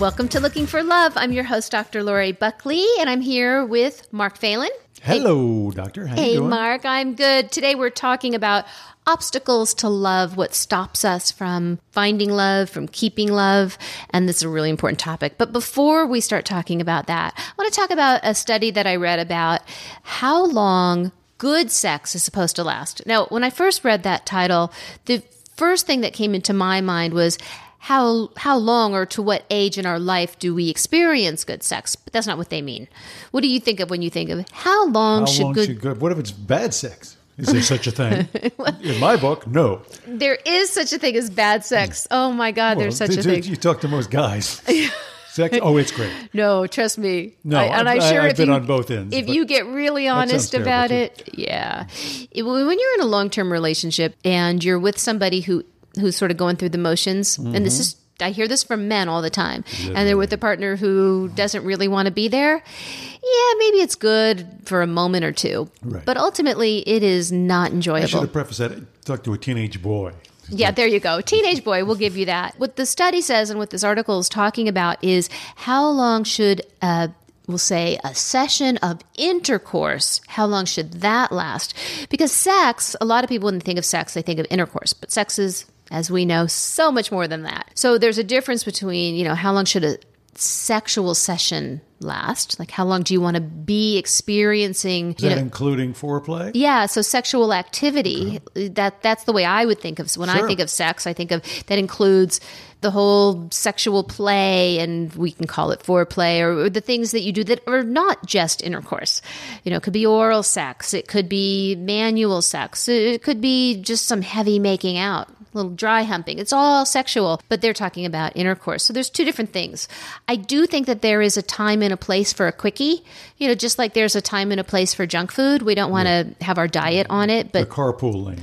Welcome 0.00 0.28
to 0.28 0.40
Looking 0.40 0.66
for 0.66 0.82
Love. 0.82 1.12
I'm 1.16 1.30
your 1.30 1.44
host, 1.44 1.72
Dr. 1.72 2.02
Lori 2.02 2.32
Buckley, 2.32 2.86
and 3.00 3.10
I'm 3.10 3.20
here 3.20 3.66
with 3.66 4.10
Mark 4.14 4.38
Phelan. 4.38 4.70
Hello, 5.02 5.70
doctor. 5.72 6.06
How 6.06 6.16
you 6.16 6.22
Hey? 6.22 6.38
Mark, 6.38 6.86
I'm 6.86 7.14
good. 7.14 7.52
Today 7.52 7.74
we're 7.74 7.90
talking 7.90 8.34
about 8.34 8.64
obstacles 9.06 9.74
to 9.74 9.90
love, 9.90 10.38
what 10.38 10.54
stops 10.54 11.04
us 11.04 11.30
from 11.30 11.80
finding 11.92 12.30
love, 12.30 12.70
from 12.70 12.88
keeping 12.88 13.30
love, 13.30 13.76
and 14.08 14.26
this 14.26 14.36
is 14.36 14.44
a 14.44 14.48
really 14.48 14.70
important 14.70 14.98
topic. 14.98 15.34
But 15.36 15.52
before 15.52 16.06
we 16.06 16.22
start 16.22 16.46
talking 16.46 16.80
about 16.80 17.06
that, 17.08 17.34
I 17.36 17.52
want 17.58 17.70
to 17.70 17.78
talk 17.78 17.90
about 17.90 18.20
a 18.22 18.34
study 18.34 18.70
that 18.70 18.86
I 18.86 18.96
read 18.96 19.18
about 19.18 19.60
how 20.02 20.46
long 20.46 21.12
good 21.36 21.70
sex 21.70 22.14
is 22.14 22.22
supposed 22.22 22.56
to 22.56 22.64
last. 22.64 23.04
Now, 23.04 23.26
when 23.26 23.44
I 23.44 23.50
first 23.50 23.84
read 23.84 24.02
that 24.04 24.24
title, 24.24 24.72
the 25.04 25.22
first 25.56 25.86
thing 25.86 26.00
that 26.00 26.14
came 26.14 26.34
into 26.34 26.54
my 26.54 26.80
mind 26.80 27.12
was 27.12 27.36
how 27.80 28.30
how 28.36 28.56
long 28.58 28.94
or 28.94 29.06
to 29.06 29.22
what 29.22 29.44
age 29.50 29.78
in 29.78 29.86
our 29.86 29.98
life 29.98 30.38
do 30.38 30.54
we 30.54 30.68
experience 30.68 31.44
good 31.44 31.62
sex? 31.62 31.96
But 31.96 32.12
that's 32.12 32.26
not 32.26 32.36
what 32.38 32.50
they 32.50 32.60
mean. 32.62 32.88
What 33.30 33.40
do 33.40 33.48
you 33.48 33.58
think 33.58 33.80
of 33.80 33.88
when 33.90 34.02
you 34.02 34.10
think 34.10 34.28
of 34.30 34.44
how 34.52 34.86
long 34.88 35.20
How 35.22 35.26
should 35.26 35.42
long 35.42 35.52
good 35.54 35.66
should 35.66 35.80
good? 35.80 36.00
What 36.00 36.12
if 36.12 36.18
it's 36.18 36.30
bad 36.30 36.74
sex? 36.74 37.16
Is 37.38 37.46
there 37.46 37.62
such 37.62 37.86
a 37.86 37.90
thing? 37.90 38.28
In 38.82 39.00
my 39.00 39.16
book, 39.16 39.46
no. 39.46 39.80
There 40.06 40.36
is 40.44 40.68
such 40.68 40.92
a 40.92 40.98
thing 40.98 41.16
as 41.16 41.30
bad 41.30 41.64
sex. 41.64 42.06
Oh 42.10 42.32
my 42.32 42.52
God, 42.52 42.78
there's 42.78 42.98
such 42.98 43.16
a 43.16 43.22
thing. 43.22 43.42
You 43.44 43.56
talk 43.56 43.80
to 43.80 43.88
most 43.88 44.10
guys. 44.10 44.60
Sex? 45.30 45.56
Oh, 45.62 45.76
it's 45.76 45.92
great. 45.92 46.12
No, 46.34 46.66
trust 46.66 46.98
me. 46.98 47.34
No, 47.44 47.58
I, 47.58 47.78
and 47.78 47.88
I'm 47.88 48.00
sure 48.00 48.22
I've 48.22 48.32
if 48.32 48.36
been 48.36 48.48
you, 48.48 48.54
on 48.54 48.66
both 48.66 48.90
ends, 48.90 49.14
If 49.14 49.28
you 49.28 49.44
get 49.46 49.64
really 49.64 50.08
honest 50.08 50.54
about 50.54 50.90
it, 50.90 51.30
yeah. 51.34 51.86
It- 52.32 52.42
when 52.42 52.78
you're 52.78 52.94
in 52.96 53.00
a 53.02 53.06
long 53.06 53.30
term 53.30 53.52
relationship 53.52 54.16
and 54.24 54.62
you're 54.62 54.78
with 54.78 54.98
somebody 54.98 55.42
who 55.42 55.64
who's 55.98 56.16
sort 56.16 56.30
of 56.30 56.36
going 56.36 56.56
through 56.56 56.68
the 56.70 56.78
motions, 56.78 57.38
and 57.38 57.54
this 57.64 57.74
Mm-hmm. 57.74 57.80
is. 57.80 57.96
I 58.22 58.32
hear 58.32 58.46
this 58.46 58.62
from 58.62 58.86
men 58.86 59.08
all 59.08 59.22
the 59.22 59.30
time, 59.30 59.64
and 59.82 60.06
they're 60.06 60.14
with 60.18 60.30
a 60.34 60.36
partner 60.36 60.76
who 60.76 61.30
doesn't 61.34 61.64
really 61.64 61.88
want 61.88 62.04
to 62.04 62.12
be 62.12 62.28
there. 62.28 62.56
Yeah, 62.56 63.52
maybe 63.58 63.78
it's 63.78 63.94
good 63.94 64.46
for 64.66 64.82
a 64.82 64.86
moment 64.86 65.24
or 65.24 65.32
two, 65.32 65.70
Right. 65.82 66.04
but 66.04 66.18
ultimately 66.18 66.86
it 66.86 67.02
is 67.02 67.32
not 67.32 67.72
enjoyable. 67.72 68.04
I 68.04 68.08
should 68.08 68.20
have 68.20 68.32
prefaced 68.32 68.58
that. 68.58 69.04
Talk 69.06 69.24
to 69.24 69.32
a 69.32 69.38
teenage 69.38 69.80
boy. 69.80 70.12
Yeah, 70.50 70.70
there 70.70 70.86
you 70.86 71.00
go. 71.00 71.22
Teenage 71.22 71.64
boy, 71.64 71.82
we'll 71.86 71.96
give 71.96 72.14
you 72.14 72.26
that. 72.26 72.56
What 72.58 72.76
the 72.76 72.84
study 72.84 73.22
says 73.22 73.48
and 73.48 73.58
what 73.58 73.70
this 73.70 73.82
article 73.84 74.18
is 74.18 74.28
talking 74.28 74.68
about 74.68 75.02
is 75.02 75.30
how 75.54 75.88
long 75.88 76.24
should, 76.24 76.60
uh, 76.82 77.08
we'll 77.46 77.56
say, 77.56 77.98
a 78.04 78.14
session 78.14 78.76
of 78.78 79.00
intercourse, 79.16 80.20
how 80.28 80.44
long 80.44 80.66
should 80.66 80.92
that 81.00 81.32
last? 81.32 81.74
Because 82.10 82.32
sex, 82.32 82.94
a 83.00 83.06
lot 83.06 83.24
of 83.24 83.30
people, 83.30 83.46
when 83.46 83.54
they 83.58 83.64
think 83.64 83.78
of 83.78 83.84
sex, 83.86 84.12
they 84.12 84.20
think 84.22 84.38
of 84.38 84.46
intercourse, 84.50 84.92
but 84.92 85.10
sex 85.10 85.38
is, 85.38 85.64
as 85.90 86.10
we 86.10 86.24
know, 86.24 86.46
so 86.46 86.92
much 86.92 87.10
more 87.10 87.26
than 87.26 87.42
that. 87.42 87.70
So 87.74 87.98
there's 87.98 88.18
a 88.18 88.24
difference 88.24 88.64
between, 88.64 89.14
you 89.14 89.24
know, 89.24 89.34
how 89.34 89.52
long 89.52 89.64
should 89.64 89.84
a 89.84 89.98
sexual 90.34 91.14
session 91.14 91.80
last? 92.00 92.58
Like, 92.58 92.70
how 92.70 92.84
long 92.84 93.02
do 93.02 93.12
you 93.12 93.20
want 93.20 93.34
to 93.34 93.40
be 93.40 93.98
experiencing, 93.98 95.14
Is 95.14 95.22
you 95.22 95.28
that 95.28 95.36
know, 95.36 95.42
including 95.42 95.92
foreplay? 95.92 96.52
yeah, 96.54 96.86
so 96.86 97.02
sexual 97.02 97.52
activity 97.52 98.40
that 98.54 99.02
that's 99.02 99.24
the 99.24 99.32
way 99.32 99.44
I 99.44 99.64
would 99.66 99.80
think 99.80 99.98
of 99.98 100.10
when 100.16 100.30
I 100.30 100.46
think 100.46 100.60
of 100.60 100.70
sex. 100.70 101.06
I 101.06 101.12
think 101.12 101.30
of 101.30 101.42
that 101.66 101.78
includes 101.78 102.40
the 102.80 102.90
whole 102.90 103.48
sexual 103.50 104.02
play 104.02 104.78
and 104.78 105.14
we 105.14 105.32
can 105.32 105.46
call 105.46 105.70
it 105.72 105.80
foreplay 105.80 106.40
or, 106.40 106.64
or 106.64 106.70
the 106.70 106.80
things 106.80 107.10
that 107.10 107.20
you 107.20 107.32
do 107.32 107.44
that 107.44 107.60
are 107.66 107.82
not 107.82 108.24
just 108.24 108.62
intercourse. 108.62 109.20
You 109.64 109.70
know, 109.70 109.76
it 109.76 109.82
could 109.82 109.92
be 109.92 110.06
oral 110.06 110.42
sex, 110.42 110.94
it 110.94 111.06
could 111.06 111.28
be 111.28 111.76
manual 111.76 112.40
sex, 112.40 112.88
it 112.88 113.22
could 113.22 113.42
be 113.42 113.82
just 113.82 114.06
some 114.06 114.22
heavy 114.22 114.58
making 114.58 114.96
out. 114.96 115.28
Little 115.52 115.72
dry 115.72 116.02
humping. 116.02 116.38
It's 116.38 116.52
all 116.52 116.86
sexual, 116.86 117.40
but 117.48 117.60
they're 117.60 117.74
talking 117.74 118.06
about 118.06 118.36
intercourse. 118.36 118.84
So 118.84 118.92
there's 118.92 119.10
two 119.10 119.24
different 119.24 119.52
things. 119.52 119.88
I 120.28 120.36
do 120.36 120.66
think 120.66 120.86
that 120.86 121.02
there 121.02 121.20
is 121.20 121.36
a 121.36 121.42
time 121.42 121.82
and 121.82 121.92
a 121.92 121.96
place 121.96 122.32
for 122.32 122.46
a 122.46 122.52
quickie. 122.52 123.04
You 123.36 123.48
know, 123.48 123.54
just 123.54 123.76
like 123.78 123.94
there's 123.94 124.14
a 124.14 124.20
time 124.20 124.52
and 124.52 124.60
a 124.60 124.64
place 124.64 124.94
for 124.94 125.06
junk 125.06 125.32
food. 125.32 125.62
We 125.62 125.74
don't 125.74 125.90
want 125.90 126.06
to 126.06 126.44
have 126.44 126.56
our 126.56 126.68
diet 126.68 127.08
on 127.10 127.30
it, 127.30 127.50
but 127.50 127.68
The 127.68 127.74
carpool 127.74 128.24
lane. 128.26 128.42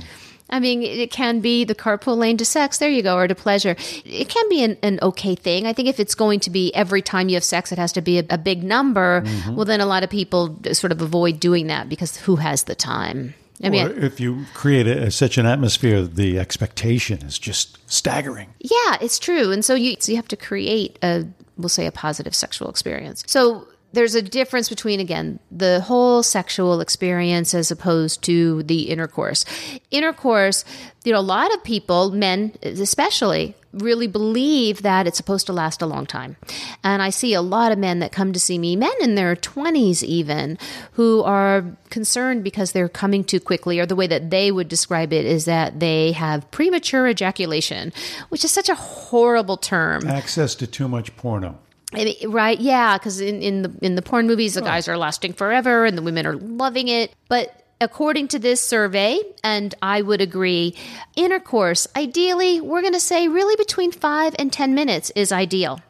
I 0.50 0.60
mean, 0.60 0.82
it 0.82 1.10
can 1.10 1.40
be 1.40 1.64
the 1.64 1.74
carpool 1.74 2.16
lane 2.16 2.38
to 2.38 2.44
sex. 2.44 2.78
There 2.78 2.88
you 2.88 3.02
go, 3.02 3.16
or 3.16 3.28
to 3.28 3.34
pleasure. 3.34 3.76
It 4.04 4.28
can 4.28 4.48
be 4.48 4.62
an, 4.62 4.78
an 4.82 4.98
okay 5.02 5.34
thing. 5.34 5.66
I 5.66 5.72
think 5.72 5.88
if 5.88 6.00
it's 6.00 6.14
going 6.14 6.40
to 6.40 6.50
be 6.50 6.74
every 6.74 7.02
time 7.02 7.28
you 7.28 7.34
have 7.36 7.44
sex, 7.44 7.70
it 7.70 7.78
has 7.78 7.92
to 7.92 8.00
be 8.00 8.18
a, 8.18 8.24
a 8.30 8.38
big 8.38 8.62
number. 8.62 9.22
Mm-hmm. 9.22 9.56
Well, 9.56 9.66
then 9.66 9.80
a 9.80 9.86
lot 9.86 10.04
of 10.04 10.10
people 10.10 10.58
sort 10.72 10.92
of 10.92 11.02
avoid 11.02 11.38
doing 11.38 11.66
that 11.66 11.88
because 11.88 12.16
who 12.16 12.36
has 12.36 12.64
the 12.64 12.74
time? 12.74 13.34
I 13.62 13.70
mean, 13.70 13.86
or 13.86 13.90
if 13.90 14.20
you 14.20 14.44
create 14.54 14.86
a, 14.86 15.10
such 15.10 15.38
an 15.38 15.46
atmosphere, 15.46 16.02
the 16.02 16.38
expectation 16.38 17.24
is 17.24 17.38
just 17.38 17.78
staggering. 17.90 18.54
Yeah, 18.60 18.98
it's 19.00 19.18
true. 19.18 19.50
And 19.50 19.64
so 19.64 19.74
you 19.74 19.96
so 19.98 20.12
you 20.12 20.16
have 20.16 20.28
to 20.28 20.36
create 20.36 20.98
a 21.02 21.26
we'll 21.56 21.68
say 21.68 21.86
a 21.86 21.92
positive 21.92 22.34
sexual 22.34 22.70
experience. 22.70 23.24
So 23.26 23.66
there's 23.92 24.14
a 24.14 24.22
difference 24.22 24.68
between 24.68 25.00
again 25.00 25.40
the 25.50 25.80
whole 25.80 26.22
sexual 26.22 26.80
experience 26.80 27.54
as 27.54 27.70
opposed 27.70 28.22
to 28.24 28.62
the 28.64 28.82
intercourse. 28.90 29.44
Intercourse, 29.90 30.64
you 31.04 31.12
know, 31.12 31.18
a 31.18 31.20
lot 31.20 31.52
of 31.54 31.64
people, 31.64 32.10
men 32.12 32.52
especially, 32.62 33.56
really 33.82 34.06
believe 34.06 34.82
that 34.82 35.06
it's 35.06 35.16
supposed 35.16 35.46
to 35.46 35.52
last 35.52 35.82
a 35.82 35.86
long 35.86 36.06
time. 36.06 36.36
And 36.84 37.02
I 37.02 37.10
see 37.10 37.34
a 37.34 37.42
lot 37.42 37.72
of 37.72 37.78
men 37.78 37.98
that 38.00 38.12
come 38.12 38.32
to 38.32 38.40
see 38.40 38.58
me, 38.58 38.76
men 38.76 38.92
in 39.00 39.14
their 39.14 39.36
20s 39.36 40.02
even, 40.02 40.58
who 40.92 41.22
are 41.22 41.64
concerned 41.90 42.44
because 42.44 42.72
they're 42.72 42.88
coming 42.88 43.24
too 43.24 43.40
quickly, 43.40 43.78
or 43.80 43.86
the 43.86 43.96
way 43.96 44.06
that 44.06 44.30
they 44.30 44.50
would 44.50 44.68
describe 44.68 45.12
it 45.12 45.24
is 45.24 45.44
that 45.46 45.80
they 45.80 46.12
have 46.12 46.50
premature 46.50 47.08
ejaculation, 47.08 47.92
which 48.28 48.44
is 48.44 48.50
such 48.50 48.68
a 48.68 48.74
horrible 48.74 49.56
term. 49.56 50.06
Access 50.06 50.54
to 50.56 50.66
too 50.66 50.88
much 50.88 51.16
porno. 51.16 51.58
I 51.94 52.04
mean, 52.04 52.30
right? 52.30 52.60
Yeah, 52.60 52.98
because 52.98 53.20
in, 53.20 53.40
in 53.40 53.62
the 53.62 53.72
in 53.80 53.94
the 53.94 54.02
porn 54.02 54.26
movies, 54.26 54.54
the 54.54 54.60
guys 54.60 54.88
are 54.88 54.98
lasting 54.98 55.32
forever, 55.32 55.86
and 55.86 55.96
the 55.96 56.02
women 56.02 56.26
are 56.26 56.36
loving 56.36 56.88
it. 56.88 57.14
But 57.28 57.64
according 57.80 58.28
to 58.28 58.38
this 58.38 58.60
survey, 58.60 59.18
and 59.42 59.74
I 59.82 60.02
would 60.02 60.20
agree, 60.20 60.76
intercourse 61.16 61.86
ideally, 61.96 62.60
we're 62.60 62.82
going 62.82 62.92
to 62.94 63.00
say 63.00 63.28
really 63.28 63.56
between 63.56 63.92
five 63.92 64.34
and 64.38 64.52
ten 64.52 64.74
minutes 64.74 65.10
is 65.14 65.32
ideal. 65.32 65.80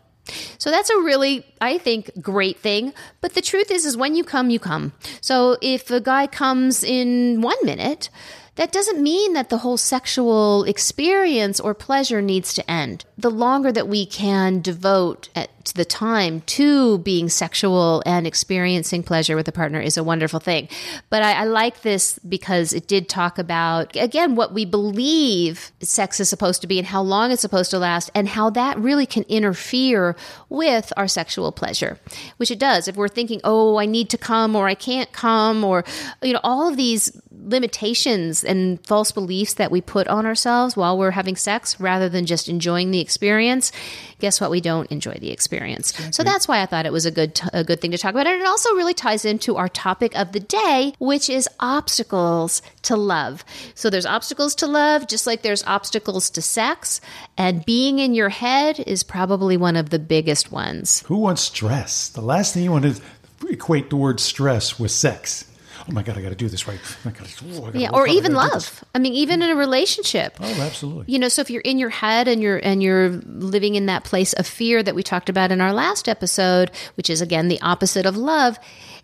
So 0.58 0.70
that's 0.70 0.90
a 0.90 0.98
really, 0.98 1.46
I 1.60 1.78
think, 1.78 2.10
great 2.20 2.58
thing. 2.58 2.92
But 3.20 3.34
the 3.34 3.40
truth 3.40 3.70
is, 3.70 3.86
is 3.86 3.96
when 3.96 4.14
you 4.14 4.24
come, 4.24 4.50
you 4.50 4.58
come. 4.58 4.92
So 5.22 5.56
if 5.62 5.90
a 5.90 6.00
guy 6.00 6.26
comes 6.26 6.84
in 6.84 7.40
one 7.40 7.56
minute, 7.62 8.10
that 8.58 8.72
doesn't 8.72 9.00
mean 9.00 9.34
that 9.34 9.50
the 9.50 9.58
whole 9.58 9.76
sexual 9.76 10.64
experience 10.64 11.60
or 11.60 11.74
pleasure 11.74 12.20
needs 12.20 12.52
to 12.54 12.68
end. 12.68 13.04
The 13.16 13.30
longer 13.30 13.70
that 13.70 13.86
we 13.86 14.04
can 14.04 14.60
devote 14.60 15.28
at, 15.36 15.48
the 15.74 15.84
time 15.84 16.40
to 16.46 16.98
being 16.98 17.28
sexual 17.28 18.02
and 18.06 18.26
experiencing 18.26 19.02
pleasure 19.02 19.36
with 19.36 19.46
a 19.48 19.52
partner 19.52 19.80
is 19.80 19.96
a 19.96 20.04
wonderful 20.04 20.40
thing. 20.40 20.68
But 21.10 21.22
I, 21.22 21.32
I 21.32 21.44
like 21.44 21.82
this 21.82 22.18
because 22.20 22.72
it 22.72 22.88
did 22.88 23.08
talk 23.08 23.38
about, 23.38 23.94
again, 23.94 24.34
what 24.34 24.52
we 24.52 24.64
believe 24.64 25.70
sex 25.80 26.20
is 26.20 26.28
supposed 26.28 26.60
to 26.62 26.66
be 26.66 26.78
and 26.78 26.86
how 26.86 27.02
long 27.02 27.30
it's 27.30 27.42
supposed 27.42 27.70
to 27.72 27.78
last 27.78 28.10
and 28.14 28.28
how 28.28 28.50
that 28.50 28.78
really 28.78 29.06
can 29.06 29.24
interfere 29.24 30.16
with 30.48 30.92
our 30.96 31.06
sexual 31.06 31.52
pleasure, 31.52 31.98
which 32.38 32.50
it 32.50 32.58
does. 32.58 32.88
If 32.88 32.96
we're 32.96 33.08
thinking, 33.08 33.40
oh, 33.44 33.76
I 33.76 33.86
need 33.86 34.10
to 34.10 34.18
come 34.18 34.56
or 34.56 34.68
I 34.68 34.74
can't 34.74 35.12
come 35.12 35.64
or, 35.64 35.84
you 36.22 36.32
know, 36.32 36.40
all 36.42 36.68
of 36.68 36.76
these 36.76 37.12
limitations 37.44 38.44
and 38.44 38.84
false 38.86 39.12
beliefs 39.12 39.54
that 39.54 39.70
we 39.70 39.80
put 39.80 40.08
on 40.08 40.26
ourselves 40.26 40.76
while 40.76 40.98
we're 40.98 41.12
having 41.12 41.36
sex 41.36 41.78
rather 41.80 42.08
than 42.08 42.26
just 42.26 42.48
enjoying 42.48 42.90
the 42.90 43.00
experience, 43.00 43.72
guess 44.18 44.40
what? 44.40 44.50
We 44.50 44.60
don't 44.60 44.90
enjoy 44.90 45.14
the 45.14 45.30
experience. 45.30 45.94
So 46.10 46.22
that's 46.22 46.48
why 46.48 46.60
I 46.60 46.66
thought 46.66 46.86
it 46.86 46.92
was 46.92 47.06
a 47.06 47.10
good 47.10 47.34
t- 47.34 47.48
a 47.52 47.64
good 47.64 47.80
thing 47.80 47.90
to 47.92 47.98
talk 47.98 48.10
about. 48.10 48.26
And 48.26 48.40
it 48.40 48.46
also 48.46 48.74
really 48.74 48.94
ties 48.94 49.24
into 49.24 49.56
our 49.56 49.68
topic 49.68 50.16
of 50.16 50.32
the 50.32 50.40
day, 50.40 50.92
which 50.98 51.28
is 51.28 51.48
obstacles 51.60 52.62
to 52.82 52.96
love. 52.96 53.44
So 53.74 53.90
there's 53.90 54.06
obstacles 54.06 54.54
to 54.56 54.66
love, 54.66 55.06
just 55.06 55.26
like 55.26 55.42
there's 55.42 55.64
obstacles 55.64 56.30
to 56.30 56.42
sex, 56.42 57.00
and 57.36 57.64
being 57.64 57.98
in 57.98 58.14
your 58.14 58.28
head 58.28 58.80
is 58.80 59.02
probably 59.02 59.56
one 59.56 59.76
of 59.76 59.90
the 59.90 59.98
biggest 59.98 60.50
ones. 60.52 61.02
Who 61.06 61.18
wants 61.18 61.42
stress? 61.42 62.08
The 62.08 62.20
last 62.20 62.54
thing 62.54 62.64
you 62.64 62.72
want 62.72 62.84
to 62.84 63.02
equate 63.48 63.90
the 63.90 63.96
word 63.96 64.20
stress 64.20 64.78
with 64.78 64.90
sex. 64.90 65.44
Oh 65.88 65.92
my 65.92 66.02
god, 66.02 66.18
I 66.18 66.22
got 66.22 66.28
to 66.30 66.34
do 66.34 66.48
this 66.48 66.66
right. 66.68 66.78
Oh 66.84 66.98
oh, 67.06 67.08
I 67.08 67.66
gotta 67.66 67.78
Yeah, 67.78 67.90
or 67.90 68.06
hard, 68.06 68.10
even 68.10 68.32
this. 68.32 68.52
love. 68.52 68.84
I 68.94 68.98
mean, 68.98 69.14
even 69.14 69.42
in 69.42 69.50
a 69.50 69.56
relationship. 69.56 70.36
Oh, 70.40 70.60
absolutely. 70.60 71.12
You 71.12 71.18
know, 71.18 71.28
so 71.28 71.40
if 71.40 71.50
you're 71.50 71.62
in 71.62 71.78
your 71.78 71.90
head 71.90 72.28
and 72.28 72.42
you're 72.42 72.58
and 72.58 72.82
you're 72.82 73.08
living 73.08 73.74
in 73.74 73.86
that 73.86 74.04
place 74.04 74.32
of 74.34 74.46
fear 74.46 74.82
that 74.82 74.94
we 74.94 75.02
talked 75.02 75.28
about 75.28 75.50
in 75.50 75.60
our 75.60 75.72
last 75.72 76.08
episode, 76.08 76.70
which 76.96 77.08
is 77.10 77.20
again 77.20 77.48
the 77.48 77.60
opposite 77.62 78.06
of 78.06 78.16
love, 78.16 78.58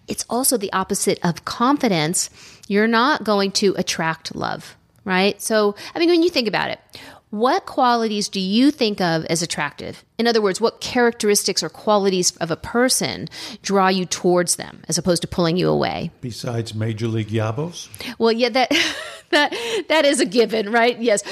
it's 0.09 0.25
also 0.29 0.57
the 0.57 0.73
opposite 0.73 1.19
of 1.23 1.45
confidence. 1.45 2.31
You're 2.69 2.89
not 2.89 3.25
going 3.25 3.53
to 3.53 3.75
attract 3.77 4.35
love, 4.35 4.77
right? 5.05 5.41
So, 5.41 5.75
I 5.95 5.99
mean, 5.99 6.09
when 6.09 6.23
you 6.23 6.31
think 6.31 6.49
about 6.49 6.71
it, 6.71 6.81
what 7.35 7.67
qualities 7.67 8.29
do 8.29 8.39
you 8.39 8.71
think 8.71 9.01
of 9.01 9.25
as 9.25 9.43
attractive? 9.43 10.05
In 10.19 10.29
other 10.29 10.41
words, 10.41 10.61
what 10.61 10.81
characteristics 10.81 11.65
or 11.65 11.69
qualities 11.69 12.37
of 12.37 12.53
a 12.53 12.57
person 12.57 13.29
draw 13.61 13.89
you 13.89 14.07
towards 14.07 14.55
them 14.55 14.85
as 14.87 14.99
opposed 14.99 15.23
to 15.23 15.29
pulling 15.29 15.57
you 15.57 15.69
away? 15.69 16.13
Besides 16.21 16.77
Major 16.77 17.09
League 17.09 17.31
Yabos, 17.31 17.89
Well, 18.19 18.31
yeah, 18.31 18.51
that 18.51 18.71
that 19.31 19.53
that 19.89 20.05
is 20.05 20.21
a 20.21 20.25
given, 20.25 20.71
right? 20.71 20.97
Yes, 21.01 21.23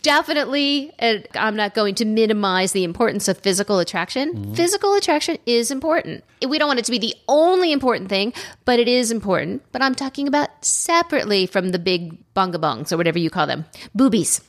definitely. 0.00 0.92
And 1.00 1.26
I'm 1.34 1.56
not 1.56 1.74
going 1.74 1.96
to 1.96 2.04
minimize 2.04 2.70
the 2.70 2.84
importance 2.84 3.26
of 3.26 3.38
physical 3.38 3.80
attraction. 3.80 4.32
Mm-hmm. 4.34 4.54
Physical 4.54 4.94
attraction 4.94 5.38
is 5.44 5.72
important. 5.72 6.22
We 6.46 6.60
don't 6.60 6.68
want 6.68 6.78
it 6.78 6.84
to 6.84 6.92
be 6.92 6.98
the 6.98 7.16
only 7.26 7.72
important 7.72 8.08
thing, 8.08 8.32
but 8.64 8.78
it 8.78 8.86
is 8.86 9.10
important. 9.10 9.64
But 9.72 9.82
I'm 9.82 9.96
talking 9.96 10.28
about 10.28 10.50
separately 10.64 11.46
from 11.46 11.70
the 11.70 11.80
big 11.80 12.16
bunga 12.34 12.60
bungs 12.60 12.92
or 12.92 12.96
whatever 12.96 13.18
you 13.18 13.30
call 13.30 13.48
them, 13.48 13.64
boobies. 13.96 14.40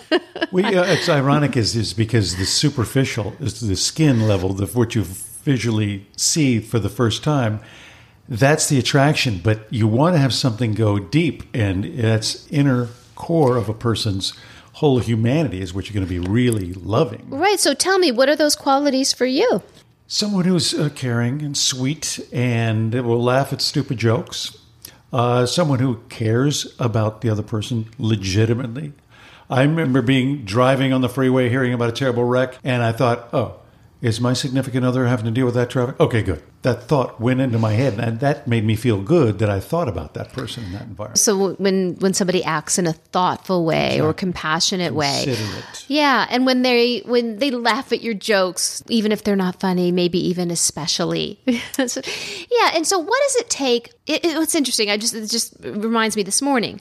we, 0.56 0.64
uh, 0.64 0.84
it's 0.84 1.06
ironic 1.06 1.54
is 1.54 1.76
is 1.76 1.92
because 1.92 2.36
the 2.36 2.46
superficial 2.46 3.36
is 3.40 3.60
the 3.60 3.76
skin 3.76 4.26
level, 4.26 4.54
the 4.54 4.66
what 4.66 4.94
you 4.94 5.02
visually 5.04 6.06
see 6.16 6.60
for 6.60 6.78
the 6.78 6.88
first 6.88 7.22
time. 7.22 7.60
That's 8.26 8.68
the 8.70 8.78
attraction, 8.78 9.40
but 9.44 9.70
you 9.70 9.86
want 9.86 10.14
to 10.14 10.18
have 10.18 10.32
something 10.32 10.72
go 10.72 10.98
deep, 10.98 11.42
and 11.54 11.84
that's 11.98 12.48
inner 12.50 12.88
core 13.14 13.58
of 13.58 13.68
a 13.68 13.74
person's 13.74 14.32
whole 14.72 14.98
humanity 14.98 15.60
is 15.60 15.74
what 15.74 15.88
you're 15.88 15.94
going 15.94 16.06
to 16.06 16.20
be 16.20 16.26
really 16.26 16.72
loving. 16.72 17.26
right. 17.28 17.60
So 17.60 17.74
tell 17.74 17.98
me, 17.98 18.10
what 18.10 18.30
are 18.30 18.36
those 18.36 18.56
qualities 18.56 19.12
for 19.12 19.26
you? 19.26 19.62
Someone 20.06 20.46
who's 20.46 20.72
uh, 20.72 20.88
caring 20.94 21.42
and 21.42 21.56
sweet 21.56 22.18
and 22.32 22.94
will 22.94 23.22
laugh 23.22 23.52
at 23.52 23.60
stupid 23.60 23.98
jokes. 23.98 24.56
Uh, 25.12 25.44
someone 25.44 25.80
who 25.80 25.96
cares 26.08 26.74
about 26.78 27.20
the 27.20 27.28
other 27.28 27.42
person 27.42 27.88
legitimately. 27.98 28.94
I 29.48 29.62
remember 29.62 30.02
being 30.02 30.44
driving 30.44 30.92
on 30.92 31.00
the 31.00 31.08
freeway, 31.08 31.48
hearing 31.48 31.72
about 31.72 31.88
a 31.88 31.92
terrible 31.92 32.24
wreck, 32.24 32.58
and 32.64 32.82
I 32.82 32.92
thought, 32.92 33.28
oh, 33.32 33.56
is 34.02 34.20
my 34.20 34.34
significant 34.34 34.84
other 34.84 35.06
having 35.06 35.24
to 35.24 35.30
deal 35.30 35.46
with 35.46 35.54
that 35.54 35.70
traffic? 35.70 35.98
Okay, 35.98 36.22
good. 36.22 36.42
That 36.62 36.82
thought 36.82 37.18
went 37.20 37.40
into 37.40 37.58
my 37.58 37.72
head, 37.72 37.98
and 37.98 38.20
that 38.20 38.46
made 38.46 38.64
me 38.64 38.76
feel 38.76 39.00
good 39.00 39.38
that 39.38 39.48
I 39.48 39.58
thought 39.58 39.88
about 39.88 40.14
that 40.14 40.32
person 40.32 40.64
in 40.64 40.72
that 40.72 40.82
environment. 40.82 41.18
So 41.18 41.54
when 41.54 41.94
when 42.00 42.12
somebody 42.12 42.44
acts 42.44 42.76
in 42.78 42.86
a 42.86 42.92
thoughtful 42.92 43.64
way 43.64 44.00
or 44.00 44.12
compassionate 44.12 44.92
way, 44.94 45.24
Yeah, 45.88 46.26
and 46.28 46.44
when 46.44 46.62
they 46.62 46.98
when 47.06 47.38
they 47.38 47.50
laugh 47.52 47.90
at 47.92 48.02
your 48.02 48.14
jokes, 48.14 48.82
even 48.88 49.12
if 49.12 49.24
they're 49.24 49.34
not 49.36 49.60
funny, 49.60 49.92
maybe 49.92 50.18
even 50.28 50.50
especially. 50.50 51.40
So- 51.86 52.02
yeah, 52.50 52.72
and 52.74 52.86
so 52.86 52.98
what 52.98 53.20
does 53.28 53.36
it 53.36 53.48
take? 53.48 53.92
It, 54.06 54.24
it, 54.24 54.36
it's 54.36 54.54
interesting. 54.54 54.90
I 54.90 54.96
just 54.98 55.14
it 55.14 55.30
just 55.30 55.54
reminds 55.60 56.16
me 56.16 56.22
this 56.22 56.42
morning, 56.42 56.80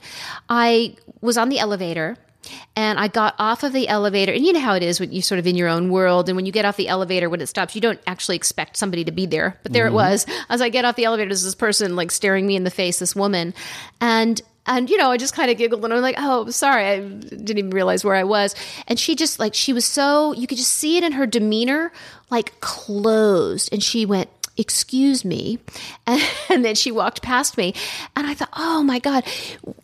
I 0.50 0.96
was 1.22 1.38
on 1.38 1.50
the 1.50 1.60
elevator. 1.60 2.18
And 2.76 3.00
I 3.00 3.08
got 3.08 3.36
off 3.40 3.64
of 3.64 3.74
the 3.74 3.88
elevator, 3.88 4.32
and 4.32 4.46
you 4.46 4.54
know 4.54 4.60
how 4.60 4.76
it 4.76 4.84
is 4.84 5.00
when 5.00 5.12
you're 5.12 5.22
sort 5.22 5.40
of 5.40 5.48
in 5.48 5.56
your 5.56 5.68
own 5.68 5.90
world. 5.90 6.30
And 6.30 6.36
when 6.36 6.46
you 6.46 6.52
get 6.52 6.66
off 6.66 6.78
the 6.78 6.88
elevator, 6.88 7.30
when 7.30 7.42
it 7.42 7.48
stops, 7.48 7.76
you 7.76 7.82
don't 7.82 8.00
actually 8.08 8.36
expect 8.36 8.78
somebody 8.78 9.04
to 9.06 9.12
be 9.12 9.26
there. 9.26 9.60
But 9.64 9.74
there 9.74 9.86
it 9.86 9.90
mm-hmm. 9.90 9.96
was. 9.96 10.26
As 10.50 10.62
I 10.62 10.70
get 10.70 10.86
off 10.86 10.96
the 10.96 11.06
elevator, 11.06 11.30
there's 11.30 11.44
this 11.44 11.56
person 11.56 11.96
like 11.96 12.12
staring 12.12 12.46
me 12.46 12.56
in 12.56 12.64
the 12.64 12.72
face, 12.72 13.00
this 13.00 13.16
woman. 13.16 13.54
And 14.02 14.42
and 14.68 14.90
you 14.90 14.98
know, 14.98 15.12
I 15.12 15.18
just 15.18 15.34
kind 15.34 15.52
of 15.52 15.58
giggled 15.58 15.84
and 15.86 15.94
I'm 15.94 16.02
like, 16.02 16.16
"Oh, 16.18 16.50
sorry, 16.50 16.86
I 16.86 17.00
didn't 17.00 17.58
even 17.58 17.70
realize 17.70 18.04
where 18.04 18.16
I 18.16 18.24
was." 18.24 18.56
And 18.88 19.00
she 19.00 19.16
just 19.16 19.40
like 19.40 19.54
she 19.54 19.74
was 19.74 19.86
so 19.86 20.34
you 20.34 20.48
could 20.48 20.58
just 20.58 20.72
see 20.72 20.98
it 20.98 21.04
in 21.04 21.12
her 21.14 21.28
demeanor, 21.28 21.92
like 22.32 22.60
closed, 22.62 23.70
and 23.72 23.84
she 23.84 24.06
went, 24.06 24.30
"Excuse 24.58 25.24
me," 25.26 25.60
and, 26.06 26.22
and 26.50 26.64
then 26.66 26.76
she 26.76 26.92
walked 26.92 27.22
past 27.22 27.58
me, 27.58 27.74
and 28.16 28.28
I 28.28 28.34
thought, 28.34 28.50
"Oh 28.56 28.84
my 28.84 29.00
god, 29.00 29.24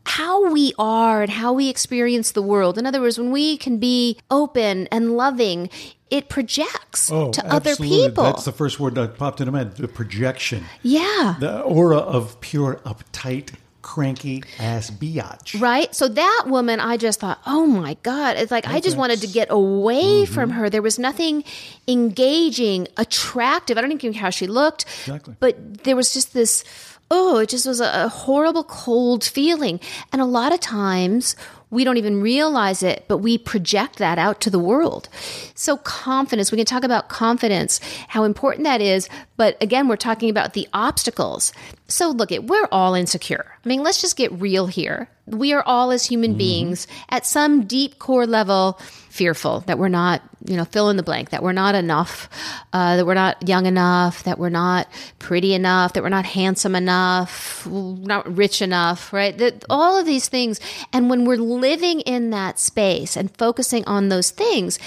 how 0.05 0.51
we 0.51 0.73
are 0.77 1.21
and 1.23 1.31
how 1.31 1.53
we 1.53 1.69
experience 1.69 2.31
the 2.31 2.41
world." 2.41 2.77
In 2.77 2.85
other 2.85 3.01
words, 3.01 3.17
when 3.17 3.31
we 3.31 3.57
can 3.57 3.77
be 3.77 4.17
open 4.29 4.87
and 4.91 5.15
loving, 5.17 5.69
it 6.09 6.27
projects 6.29 7.11
oh, 7.11 7.31
to 7.31 7.45
other 7.53 7.71
Oh, 7.79 7.83
people. 7.83 8.23
That's 8.23 8.45
the 8.45 8.51
first 8.51 8.79
word 8.79 8.95
that 8.95 9.17
popped 9.17 9.39
into 9.39 9.51
my 9.51 9.59
head 9.59 9.77
the 9.77 9.87
projection. 9.87 10.65
yeah. 10.83 11.35
The 11.39 11.61
aura 11.61 11.97
of 11.97 12.39
pure, 12.41 12.81
uptight, 12.85 13.51
cranky 13.81 14.43
ass 14.59 14.89
biatch. 14.91 15.59
Right. 15.59 15.93
So 15.95 16.07
that 16.07 16.43
woman, 16.47 16.79
I 16.79 16.97
just 16.97 17.19
thought, 17.19 17.39
oh 17.45 17.65
my 17.65 17.95
God. 18.03 18.37
It's 18.37 18.51
like 18.51 18.67
I 18.67 18.79
just 18.79 18.97
wanted 18.97 19.21
to 19.21 19.27
get 19.27 19.47
away 19.49 20.01
Mm-hmm. 20.23 20.33
from 20.33 20.49
her. 20.51 20.69
There 20.69 20.81
was 20.81 20.97
nothing 20.99 21.43
engaging, 21.87 22.87
attractive. 22.97 23.77
I 23.77 23.81
don't 23.81 23.91
even 23.91 24.13
care 24.13 24.21
how 24.21 24.29
she 24.29 24.47
looked. 24.47 24.85
Exactly. 25.05 25.35
But 25.39 25.83
there 25.83 25.95
was 25.95 26.13
just 26.13 26.33
this, 26.33 26.63
oh, 27.09 27.37
it 27.39 27.49
just 27.49 27.65
was 27.65 27.79
a, 27.81 28.05
a 28.05 28.07
horrible, 28.07 28.63
cold 28.63 29.23
feeling. 29.23 29.79
And 30.11 30.21
a 30.21 30.25
lot 30.25 30.53
of 30.53 30.59
times, 30.59 31.35
we 31.71 31.83
don't 31.83 31.97
even 31.97 32.21
realize 32.21 32.83
it, 32.83 33.05
but 33.07 33.17
we 33.19 33.37
project 33.37 33.97
that 33.97 34.19
out 34.19 34.41
to 34.41 34.49
the 34.49 34.59
world. 34.59 35.09
So, 35.55 35.77
confidence, 35.77 36.51
we 36.51 36.57
can 36.57 36.65
talk 36.65 36.83
about 36.83 37.09
confidence, 37.09 37.79
how 38.09 38.25
important 38.25 38.65
that 38.65 38.81
is. 38.81 39.09
But 39.37 39.57
again, 39.61 39.87
we're 39.87 39.95
talking 39.95 40.29
about 40.29 40.53
the 40.53 40.67
obstacles. 40.73 41.53
So, 41.87 42.09
look, 42.09 42.31
it, 42.31 42.43
we're 42.43 42.67
all 42.71 42.93
insecure. 42.93 43.45
I 43.63 43.67
mean, 43.67 43.81
let's 43.83 44.01
just 44.01 44.17
get 44.17 44.31
real 44.33 44.67
here. 44.67 45.09
We 45.25 45.53
are 45.53 45.63
all, 45.65 45.91
as 45.91 46.05
human 46.05 46.31
mm-hmm. 46.31 46.37
beings, 46.37 46.87
at 47.09 47.25
some 47.25 47.65
deep 47.65 47.99
core 47.99 48.27
level, 48.27 48.79
fearful 49.11 49.59
that 49.61 49.77
we're 49.77 49.89
not, 49.89 50.21
you 50.45 50.55
know, 50.55 50.63
fill 50.63 50.89
in 50.89 50.95
the 50.95 51.03
blank, 51.03 51.31
that 51.31 51.43
we're 51.43 51.51
not 51.51 51.75
enough, 51.75 52.29
uh, 52.71 52.95
that 52.95 53.05
we're 53.05 53.13
not 53.13 53.47
young 53.47 53.65
enough, 53.65 54.23
that 54.23 54.39
we're 54.39 54.49
not 54.49 54.87
pretty 55.19 55.53
enough, 55.53 55.91
that 55.93 56.01
we're 56.01 56.09
not 56.09 56.25
handsome 56.25 56.75
enough, 56.75 57.67
not 57.67 58.37
rich 58.37 58.61
enough, 58.61 59.11
right? 59.11 59.37
That 59.37 59.65
all 59.69 59.99
of 59.99 60.05
these 60.05 60.29
things. 60.29 60.61
And 60.93 61.09
when 61.09 61.25
we're 61.25 61.35
living 61.35 61.99
in 62.01 62.29
that 62.29 62.57
space 62.57 63.17
and 63.17 63.35
focusing 63.35 63.83
on 63.85 64.07
those 64.07 64.31
things, 64.31 64.79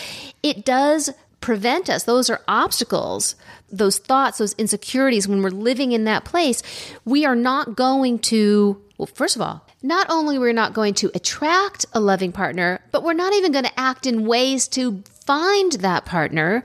it 0.42 0.64
does 0.64 1.10
prevent 1.44 1.90
us. 1.90 2.04
Those 2.04 2.30
are 2.30 2.40
obstacles, 2.48 3.36
those 3.70 3.98
thoughts, 3.98 4.38
those 4.38 4.54
insecurities. 4.54 5.28
When 5.28 5.42
we're 5.42 5.50
living 5.50 5.92
in 5.92 6.04
that 6.04 6.24
place, 6.24 6.62
we 7.04 7.26
are 7.26 7.36
not 7.36 7.76
going 7.76 8.20
to, 8.20 8.82
well, 8.96 9.04
first 9.04 9.36
of 9.36 9.42
all, 9.42 9.66
not 9.82 10.06
only 10.08 10.38
we're 10.38 10.54
not 10.54 10.72
going 10.72 10.94
to 10.94 11.10
attract 11.14 11.84
a 11.92 12.00
loving 12.00 12.32
partner, 12.32 12.80
but 12.92 13.02
we're 13.02 13.12
not 13.12 13.34
even 13.34 13.52
going 13.52 13.66
to 13.66 13.78
act 13.78 14.06
in 14.06 14.26
ways 14.26 14.68
to 14.68 15.02
find 15.26 15.72
that 15.72 16.06
partner 16.06 16.64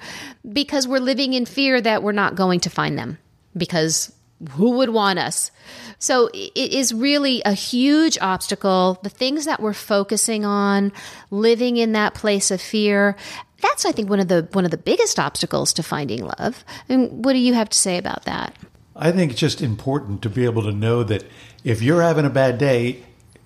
because 0.50 0.88
we're 0.88 1.02
living 1.02 1.34
in 1.34 1.46
fear 1.46 1.82
that 1.82 2.02
we're 2.02 2.14
not 2.14 2.36
going 2.36 2.62
to 2.62 2.70
find 2.70 2.98
them 2.98 3.18
because 3.58 4.14
who 4.52 4.72
would 4.78 4.92
want 4.92 5.20
us? 5.20 5.52
So 5.98 6.30
it 6.34 6.72
is 6.72 6.94
really 6.94 7.42
a 7.44 7.52
huge 7.52 8.18
obstacle. 8.22 8.98
The 9.04 9.10
things 9.10 9.44
that 9.44 9.60
we're 9.60 9.74
focusing 9.74 10.46
on, 10.46 10.94
living 11.30 11.76
in 11.76 11.92
that 11.92 12.14
place 12.14 12.50
of 12.50 12.62
fear, 12.62 13.18
that's 13.62 13.86
I 13.86 13.92
think 13.92 14.10
one 14.10 14.20
of 14.20 14.28
the 14.28 14.48
one 14.54 14.66
of 14.66 14.72
the 14.72 14.78
biggest 14.78 15.20
obstacles 15.20 15.74
to 15.74 15.84
finding 15.84 16.26
love. 16.26 16.64
And 16.88 17.24
what 17.24 17.34
do 17.34 17.40
you 17.40 17.54
have 17.54 17.70
to 17.70 17.78
say 17.78 17.98
about 17.98 18.26
that? 18.26 18.56
I 18.96 19.12
think 19.12 19.32
it's 19.32 19.40
just 19.40 19.62
important 19.62 20.22
to 20.24 20.30
be 20.30 20.46
able 20.46 20.64
to 20.64 20.72
know 20.72 21.04
that 21.04 21.24
if 21.64 21.82
you're 21.82 22.02
having 22.02 22.26
a 22.26 22.30
bad 22.30 22.58
day, 22.58 23.04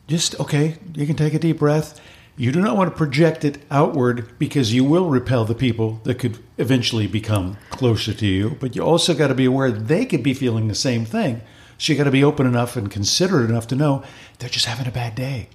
just 0.08 0.40
okay, 0.40 0.78
you 0.96 1.06
can 1.06 1.16
take 1.16 1.34
a 1.34 1.40
deep 1.40 1.60
breath. 1.60 2.02
You 2.36 2.52
do 2.52 2.62
not 2.62 2.76
want 2.76 2.90
to 2.90 2.98
project 2.98 3.46
it 3.46 3.62
outward 3.70 4.40
because 4.40 4.74
you 4.74 4.84
will 4.84 5.10
repel 5.10 5.46
the 5.46 5.54
people 5.54 6.02
that 6.04 6.18
could 6.18 6.40
eventually 6.58 7.06
become 7.06 7.58
closer 7.70 8.12
to 8.12 8.26
you. 8.26 8.58
But 8.60 8.76
you 8.76 8.82
also 8.82 9.14
got 9.14 9.28
to 9.28 9.36
be 9.36 9.46
aware 9.46 9.72
they 9.72 10.06
could 10.08 10.24
be 10.24 10.34
feeling 10.34 10.68
the 10.68 10.76
same 10.76 11.06
thing. 11.06 11.42
So 11.78 11.92
you 11.92 11.98
got 11.98 12.06
to 12.06 12.12
be 12.12 12.24
open 12.24 12.48
enough 12.48 12.76
and 12.76 12.90
considerate 12.90 13.50
enough 13.50 13.68
to 13.68 13.76
know 13.76 14.04
they're 14.40 14.50
just 14.50 14.66
having 14.66 14.88
a 14.88 14.92
bad 14.92 15.14
day. 15.14 15.50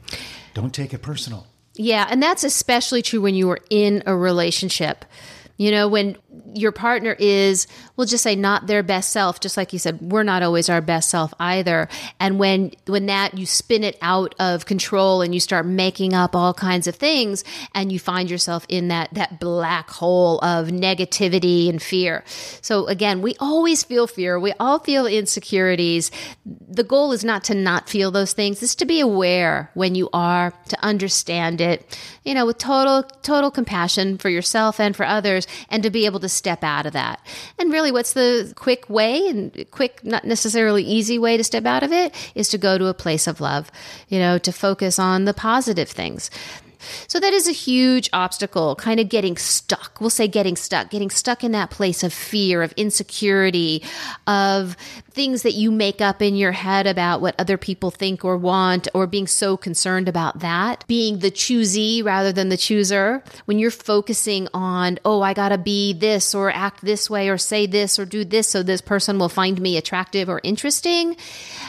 Don't 0.54 0.72
take 0.72 0.94
it 0.94 1.02
personal. 1.02 1.46
Yeah, 1.78 2.08
and 2.10 2.20
that's 2.20 2.42
especially 2.42 3.02
true 3.02 3.20
when 3.20 3.36
you 3.36 3.48
are 3.50 3.60
in 3.70 4.02
a 4.04 4.14
relationship. 4.14 5.04
You 5.58 5.72
know, 5.72 5.88
when 5.88 6.16
your 6.54 6.70
partner 6.70 7.16
is, 7.18 7.66
we'll 7.96 8.06
just 8.06 8.22
say 8.22 8.36
not 8.36 8.68
their 8.68 8.84
best 8.84 9.10
self, 9.10 9.40
just 9.40 9.56
like 9.56 9.72
you 9.72 9.78
said, 9.80 10.00
we're 10.00 10.22
not 10.22 10.44
always 10.44 10.68
our 10.68 10.80
best 10.80 11.10
self 11.10 11.34
either. 11.40 11.88
And 12.20 12.38
when 12.38 12.72
when 12.86 13.06
that 13.06 13.36
you 13.36 13.44
spin 13.44 13.82
it 13.82 13.98
out 14.00 14.36
of 14.38 14.66
control 14.66 15.20
and 15.20 15.34
you 15.34 15.40
start 15.40 15.66
making 15.66 16.14
up 16.14 16.36
all 16.36 16.54
kinds 16.54 16.86
of 16.86 16.94
things 16.94 17.42
and 17.74 17.90
you 17.90 17.98
find 17.98 18.30
yourself 18.30 18.64
in 18.68 18.88
that 18.88 19.12
that 19.14 19.40
black 19.40 19.90
hole 19.90 20.38
of 20.44 20.68
negativity 20.68 21.68
and 21.68 21.82
fear. 21.82 22.22
So 22.62 22.86
again, 22.86 23.20
we 23.20 23.34
always 23.40 23.82
feel 23.82 24.06
fear. 24.06 24.38
We 24.38 24.52
all 24.60 24.78
feel 24.78 25.06
insecurities. 25.06 26.12
The 26.46 26.84
goal 26.84 27.10
is 27.10 27.24
not 27.24 27.42
to 27.44 27.54
not 27.54 27.88
feel 27.88 28.12
those 28.12 28.32
things. 28.32 28.62
It's 28.62 28.76
to 28.76 28.86
be 28.86 29.00
aware 29.00 29.72
when 29.74 29.96
you 29.96 30.08
are, 30.12 30.52
to 30.68 30.84
understand 30.84 31.60
it, 31.60 31.98
you 32.24 32.34
know, 32.34 32.46
with 32.46 32.58
total 32.58 33.02
total 33.22 33.50
compassion 33.50 34.18
for 34.18 34.28
yourself 34.28 34.78
and 34.78 34.94
for 34.94 35.04
others, 35.04 35.47
and 35.68 35.82
to 35.82 35.90
be 35.90 36.06
able 36.06 36.20
to 36.20 36.28
step 36.28 36.62
out 36.62 36.86
of 36.86 36.92
that. 36.92 37.24
And 37.58 37.72
really, 37.72 37.92
what's 37.92 38.12
the 38.12 38.52
quick 38.56 38.88
way 38.88 39.28
and 39.28 39.66
quick, 39.70 40.04
not 40.04 40.24
necessarily 40.24 40.82
easy 40.82 41.18
way 41.18 41.36
to 41.36 41.44
step 41.44 41.66
out 41.66 41.82
of 41.82 41.92
it 41.92 42.14
is 42.34 42.48
to 42.50 42.58
go 42.58 42.78
to 42.78 42.86
a 42.86 42.94
place 42.94 43.26
of 43.26 43.40
love, 43.40 43.70
you 44.08 44.18
know, 44.18 44.38
to 44.38 44.52
focus 44.52 44.98
on 44.98 45.24
the 45.24 45.34
positive 45.34 45.88
things. 45.88 46.30
So 47.06 47.20
that 47.20 47.32
is 47.32 47.48
a 47.48 47.52
huge 47.52 48.08
obstacle, 48.12 48.76
kind 48.76 49.00
of 49.00 49.08
getting 49.08 49.36
stuck. 49.36 50.00
We'll 50.00 50.10
say 50.10 50.28
getting 50.28 50.56
stuck, 50.56 50.90
getting 50.90 51.10
stuck 51.10 51.44
in 51.44 51.52
that 51.52 51.70
place 51.70 52.02
of 52.02 52.12
fear, 52.12 52.62
of 52.62 52.72
insecurity, 52.72 53.82
of 54.26 54.76
things 55.10 55.42
that 55.42 55.54
you 55.54 55.70
make 55.70 56.00
up 56.00 56.22
in 56.22 56.36
your 56.36 56.52
head 56.52 56.86
about 56.86 57.20
what 57.20 57.34
other 57.38 57.56
people 57.56 57.90
think 57.90 58.24
or 58.24 58.36
want, 58.36 58.86
or 58.94 59.06
being 59.06 59.26
so 59.26 59.56
concerned 59.56 60.08
about 60.08 60.38
that, 60.38 60.84
being 60.86 61.18
the 61.18 61.30
choosy 61.30 62.02
rather 62.02 62.32
than 62.32 62.48
the 62.48 62.56
chooser. 62.56 63.22
When 63.46 63.58
you're 63.58 63.70
focusing 63.70 64.48
on, 64.54 64.98
oh, 65.04 65.22
I 65.22 65.34
gotta 65.34 65.58
be 65.58 65.92
this 65.92 66.34
or 66.34 66.50
act 66.50 66.84
this 66.84 67.10
way 67.10 67.28
or 67.28 67.38
say 67.38 67.66
this 67.66 67.98
or 67.98 68.04
do 68.04 68.24
this 68.24 68.48
so 68.48 68.62
this 68.62 68.80
person 68.80 69.18
will 69.18 69.28
find 69.28 69.60
me 69.60 69.76
attractive 69.76 70.28
or 70.28 70.40
interesting, 70.44 71.16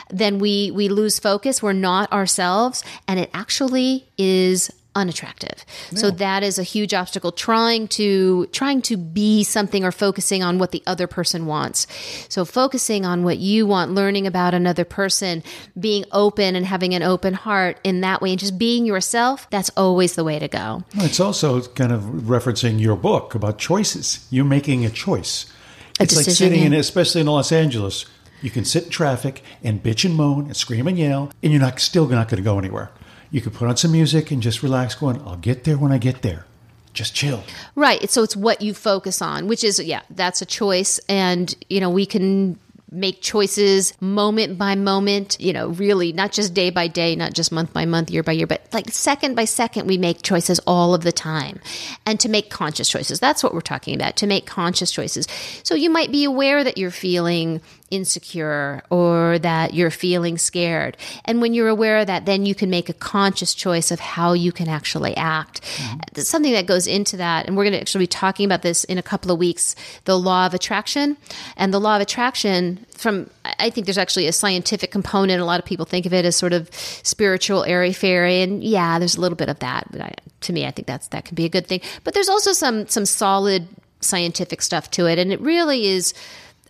then 0.10 0.40
we 0.40 0.72
we 0.72 0.90
lose 0.90 1.20
focus. 1.20 1.64
We're 1.64 1.74
not 1.74 2.12
ourselves, 2.12 2.84
and 3.08 3.20
it 3.20 3.30
actually 3.34 4.08
is 4.18 4.70
unattractive. 5.00 5.66
No. 5.92 6.00
So 6.00 6.12
that 6.12 6.44
is 6.44 6.60
a 6.60 6.64
huge 6.64 6.94
obstacle 6.94 7.32
trying 7.32 7.88
to 7.90 8.46
trying 8.48 8.82
to 8.84 8.98
be 8.98 9.44
something 9.44 9.84
or 9.84 9.92
focusing 9.92 10.44
on 10.44 10.60
what 10.60 10.72
the 10.72 10.84
other 10.86 11.08
person 11.08 11.46
wants. 11.46 11.88
So 12.30 12.46
focusing 12.46 13.06
on 13.06 13.24
what 13.24 13.40
you 13.40 13.66
want, 13.66 13.92
learning 13.92 14.28
about 14.28 14.54
another 14.54 14.86
person, 14.86 15.44
being 15.80 16.06
open 16.12 16.56
and 16.56 16.66
having 16.66 16.94
an 16.94 17.02
open 17.02 17.34
heart 17.34 17.80
in 17.84 18.02
that 18.02 18.22
way 18.22 18.32
and 18.32 18.40
just 18.40 18.58
being 18.58 18.86
yourself, 18.86 19.50
that's 19.50 19.72
always 19.78 20.16
the 20.16 20.24
way 20.24 20.38
to 20.38 20.48
go. 20.48 20.84
It's 20.96 21.20
also 21.20 21.62
kind 21.62 21.92
of 21.92 22.02
referencing 22.02 22.80
your 22.80 22.96
book 22.96 23.34
about 23.34 23.58
choices. 23.58 24.28
You're 24.30 24.46
making 24.46 24.86
a 24.86 24.90
choice. 24.90 25.52
A 26.00 26.04
it's 26.04 26.16
like 26.16 26.26
sitting 26.26 26.62
in 26.62 26.74
especially 26.74 27.22
in 27.22 27.28
Los 27.28 27.52
Angeles 27.52 28.06
you 28.42 28.50
can 28.50 28.66
sit 28.66 28.86
in 28.86 28.90
traffic 28.90 29.44
and 29.64 29.84
bitch 29.84 30.06
and 30.06 30.16
moan 30.16 30.46
and 30.46 30.56
scream 30.56 30.88
and 30.88 30.98
yell, 30.98 31.32
and 31.44 31.52
you're 31.52 31.62
not 31.62 31.80
still 31.80 32.08
not 32.08 32.30
going 32.30 32.42
to 32.42 32.44
go 32.44 32.58
anywhere. 32.58 32.92
You 33.32 33.42
could 33.42 33.54
put 33.54 33.68
on 33.68 33.78
some 33.78 33.92
music 33.92 34.32
and 34.32 34.42
just 34.42 34.64
relax, 34.64 34.96
going, 34.96 35.22
I'll 35.22 35.38
get 35.38 35.64
there 35.64 35.78
when 35.78 35.92
I 35.92 35.98
get 35.98 36.22
there. 36.22 36.46
Just 36.94 37.14
chill. 37.14 37.44
Right. 37.76 38.10
So 38.10 38.24
it's 38.24 38.36
what 38.36 38.62
you 38.62 38.74
focus 38.74 39.22
on, 39.22 39.48
which 39.48 39.64
is, 39.64 39.80
yeah, 39.80 40.02
that's 40.10 40.42
a 40.42 40.46
choice. 40.46 41.00
And, 41.08 41.54
you 41.70 41.80
know, 41.80 41.90
we 41.90 42.06
can 42.06 42.60
make 42.92 43.22
choices 43.22 43.94
moment 44.02 44.58
by 44.58 44.74
moment, 44.76 45.38
you 45.40 45.54
know, 45.54 45.68
really 45.68 46.12
not 46.12 46.32
just 46.32 46.56
day 46.56 46.72
by 46.72 46.88
day, 46.88 47.16
not 47.16 47.34
just 47.34 47.52
month 47.52 47.72
by 47.72 47.86
month, 47.86 48.10
year 48.10 48.24
by 48.24 48.32
year, 48.32 48.48
but 48.48 48.68
like 48.74 48.90
second 48.90 49.36
by 49.36 49.46
second, 49.46 49.86
we 49.86 49.98
make 49.98 50.24
choices 50.24 50.60
all 50.66 50.96
of 50.96 51.04
the 51.04 51.12
time. 51.12 51.60
And 52.08 52.20
to 52.22 52.30
make 52.30 52.50
conscious 52.50 52.90
choices, 52.90 53.20
that's 53.20 53.44
what 53.44 53.54
we're 53.54 53.62
talking 53.62 53.94
about, 53.94 54.16
to 54.18 54.28
make 54.28 54.48
conscious 54.48 54.90
choices. 54.90 55.28
So 55.62 55.76
you 55.76 55.92
might 55.92 56.12
be 56.12 56.24
aware 56.24 56.64
that 56.64 56.80
you're 56.80 56.90
feeling 56.90 57.62
insecure 57.92 58.82
or 58.90 59.40
that 59.40 59.74
you're 59.74 59.92
feeling 59.92 60.38
scared. 60.38 60.98
And 61.26 61.42
when 61.42 61.54
you're 61.54 61.68
aware 61.68 62.00
of 62.00 62.08
that, 62.08 62.26
then 62.26 62.46
you 62.46 62.56
can 62.56 62.70
make 62.70 62.90
a 62.90 62.94
conscious 62.94 63.54
choice 63.54 63.92
of 63.92 64.00
how 64.00 64.34
you 64.34 64.52
can 64.52 64.68
actually 64.68 65.16
act. 65.16 65.62
Mm-hmm. 65.62 66.22
Something 66.22 66.54
that 66.54 66.66
goes 66.66 66.88
into 66.88 67.18
that, 67.18 67.48
and 67.48 67.56
we're 67.56 67.64
going 67.64 67.74
to 67.74 67.82
actually 67.82 68.04
be 68.04 68.08
talking 68.08 68.46
about 68.46 68.62
this 68.62 68.84
in 68.84 68.98
a 68.98 69.04
couple 69.04 69.32
of 69.32 69.40
weeks 69.40 69.76
the 70.06 70.18
law 70.18 70.46
of 70.46 70.54
attraction. 70.54 71.18
And 71.58 71.74
the 71.74 71.80
law 71.80 71.96
of 71.96 72.02
attraction, 72.02 72.86
from 72.96 73.30
I 73.60 73.70
think 73.70 73.86
there's 73.86 73.98
actually 73.98 74.28
a 74.28 74.34
scientific 74.34 74.92
component. 74.92 75.42
A 75.42 75.46
lot 75.46 75.60
of 75.60 75.66
people 75.66 75.86
think 75.86 76.06
of 76.06 76.14
it 76.14 76.26
as 76.26 76.36
sort 76.36 76.54
of 76.54 76.70
spiritual 76.74 77.64
airy 77.64 77.94
fairy, 77.94 78.42
and 78.42 78.64
yeah, 78.64 79.00
there's 79.00 79.16
a 79.16 79.22
little 79.22 79.38
bit 79.38 79.50
of 79.50 79.60
that. 79.60 79.88
But 79.92 80.02
I, 80.02 80.14
to 80.42 80.54
me, 80.54 80.66
I 80.66 80.72
think 80.72 80.88
that's 80.88 81.08
that 81.10 81.26
can 81.26 81.36
be 81.36 81.46
a 81.46 81.50
good 81.50 81.68
thing. 81.68 81.82
But 82.04 82.14
there's 82.14 82.30
also 82.30 82.54
some 82.54 82.88
some 82.88 83.06
solid 83.06 83.68
scientific 84.02 84.62
stuff 84.62 84.90
to 84.92 85.08
it, 85.08 85.20
and 85.20 85.32
it 85.32 85.42
really 85.42 85.88
is 85.88 86.14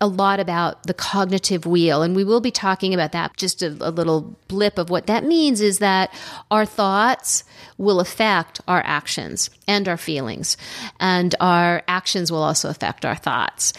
a 0.01 0.07
lot 0.07 0.39
about 0.39 0.83
the 0.83 0.93
cognitive 0.93 1.65
wheel, 1.65 2.01
and 2.01 2.15
we 2.15 2.23
will 2.23 2.41
be 2.41 2.51
talking 2.51 2.93
about 2.93 3.11
that. 3.11 3.35
Just 3.37 3.61
a, 3.61 3.67
a, 3.81 3.91
little 3.91 4.37
blip 4.47 4.77
of 4.77 4.89
what 4.89 5.07
that 5.07 5.23
means 5.25 5.59
is 5.61 5.79
that 5.79 6.13
our 6.49 6.65
thoughts 6.65 7.43
will 7.77 7.99
affect 7.99 8.61
our 8.67 8.81
actions 8.85 9.49
and 9.67 9.87
our 9.87 9.97
feelings, 9.97 10.55
and 10.99 11.35
our 11.39 11.83
actions 11.87 12.31
will 12.31 12.43
also 12.43 12.69
affect 12.69 13.05
our 13.05 13.15
thoughts 13.15 13.73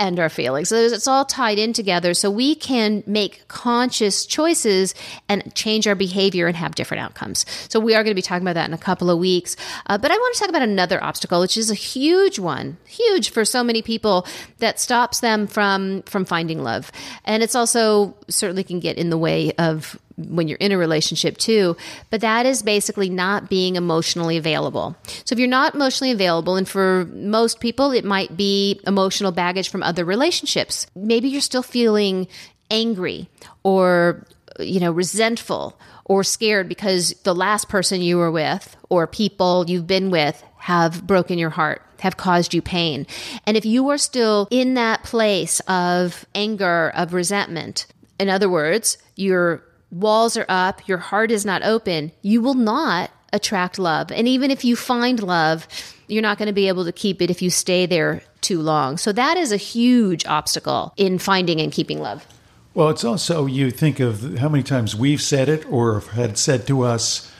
and 0.00 0.18
our 0.18 0.30
feelings. 0.30 0.70
So 0.70 0.76
it's 0.76 1.06
all 1.06 1.26
tied 1.26 1.58
in 1.58 1.74
together. 1.74 2.14
So 2.14 2.30
we 2.30 2.54
can 2.54 3.04
make 3.06 3.46
conscious 3.46 4.24
choices 4.24 4.94
and 5.28 5.54
change 5.54 5.86
our 5.86 5.94
behavior 5.94 6.46
and 6.46 6.56
have 6.56 6.74
different 6.74 7.02
outcomes. 7.02 7.44
So 7.68 7.78
we 7.78 7.94
are 7.94 8.02
going 8.02 8.12
to 8.12 8.16
be 8.16 8.22
talking 8.22 8.42
about 8.42 8.54
that 8.54 8.66
in 8.66 8.72
a 8.72 8.78
couple 8.78 9.10
of 9.10 9.18
weeks. 9.18 9.56
Uh, 9.86 9.98
but 9.98 10.10
I 10.10 10.14
want 10.16 10.34
to 10.34 10.40
talk 10.40 10.48
about 10.48 10.62
another 10.62 11.04
obstacle, 11.04 11.40
which 11.40 11.58
is 11.58 11.70
a 11.70 11.74
huge 11.74 12.38
one, 12.38 12.78
huge 12.86 13.30
for 13.30 13.44
so 13.44 13.62
many 13.62 13.82
people 13.82 14.26
that 14.58 14.80
stops 14.80 15.20
them 15.20 15.46
from 15.46 16.02
from 16.02 16.24
finding 16.24 16.62
love, 16.62 16.90
and 17.26 17.42
it's 17.42 17.54
also 17.54 18.16
certainly 18.28 18.64
can 18.64 18.80
get 18.80 18.96
in 18.96 19.10
the 19.10 19.18
way 19.18 19.52
of 19.58 19.98
when 20.16 20.48
you're 20.48 20.58
in 20.58 20.72
a 20.72 20.78
relationship 20.78 21.36
too, 21.38 21.76
but 22.10 22.20
that 22.20 22.46
is 22.46 22.62
basically 22.62 23.08
not 23.08 23.48
being 23.48 23.76
emotionally 23.76 24.36
available. 24.36 24.96
So 25.24 25.32
if 25.32 25.38
you're 25.38 25.48
not 25.48 25.74
emotionally 25.74 26.12
available, 26.12 26.56
and 26.56 26.68
for 26.68 27.06
most 27.12 27.60
people, 27.60 27.92
it 27.92 28.04
might 28.04 28.36
be 28.36 28.80
emotional 28.86 29.32
baggage 29.32 29.70
from 29.70 29.82
other 29.82 30.04
relationships, 30.04 30.86
maybe 30.94 31.28
you're 31.28 31.40
still 31.40 31.62
feeling 31.62 32.28
angry 32.70 33.28
or, 33.62 34.26
you 34.58 34.80
know, 34.80 34.92
resentful 34.92 35.78
or 36.04 36.24
scared 36.24 36.68
because 36.68 37.14
the 37.22 37.34
last 37.34 37.68
person 37.68 38.00
you 38.00 38.18
were 38.18 38.30
with 38.30 38.76
or 38.88 39.06
people 39.06 39.64
you've 39.68 39.86
been 39.86 40.10
with 40.10 40.42
have 40.56 41.06
broken 41.06 41.38
your 41.38 41.50
heart, 41.50 41.82
have 42.00 42.16
caused 42.16 42.52
you 42.52 42.60
pain. 42.60 43.06
And 43.46 43.56
if 43.56 43.64
you 43.64 43.88
are 43.88 43.98
still 43.98 44.48
in 44.50 44.74
that 44.74 45.04
place 45.04 45.60
of 45.60 46.26
anger, 46.34 46.90
of 46.94 47.14
resentment, 47.14 47.86
in 48.18 48.28
other 48.28 48.50
words, 48.50 48.98
you're 49.16 49.62
walls 49.90 50.36
are 50.36 50.46
up, 50.48 50.86
your 50.88 50.98
heart 50.98 51.30
is 51.30 51.44
not 51.44 51.62
open, 51.62 52.12
you 52.22 52.40
will 52.40 52.54
not 52.54 53.10
attract 53.32 53.78
love. 53.78 54.10
And 54.10 54.26
even 54.26 54.50
if 54.50 54.64
you 54.64 54.76
find 54.76 55.22
love, 55.22 55.66
you're 56.08 56.22
not 56.22 56.38
going 56.38 56.48
to 56.48 56.52
be 56.52 56.68
able 56.68 56.84
to 56.84 56.92
keep 56.92 57.22
it 57.22 57.30
if 57.30 57.42
you 57.42 57.50
stay 57.50 57.86
there 57.86 58.22
too 58.40 58.60
long. 58.60 58.96
So 58.96 59.12
that 59.12 59.36
is 59.36 59.52
a 59.52 59.56
huge 59.56 60.26
obstacle 60.26 60.92
in 60.96 61.18
finding 61.18 61.60
and 61.60 61.72
keeping 61.72 62.00
love. 62.00 62.26
Well, 62.74 62.88
it's 62.88 63.04
also, 63.04 63.46
you 63.46 63.70
think 63.70 64.00
of 64.00 64.38
how 64.38 64.48
many 64.48 64.62
times 64.62 64.94
we've 64.94 65.22
said 65.22 65.48
it 65.48 65.70
or 65.70 66.00
had 66.00 66.38
said 66.38 66.66
to 66.68 66.82
us, 66.82 67.32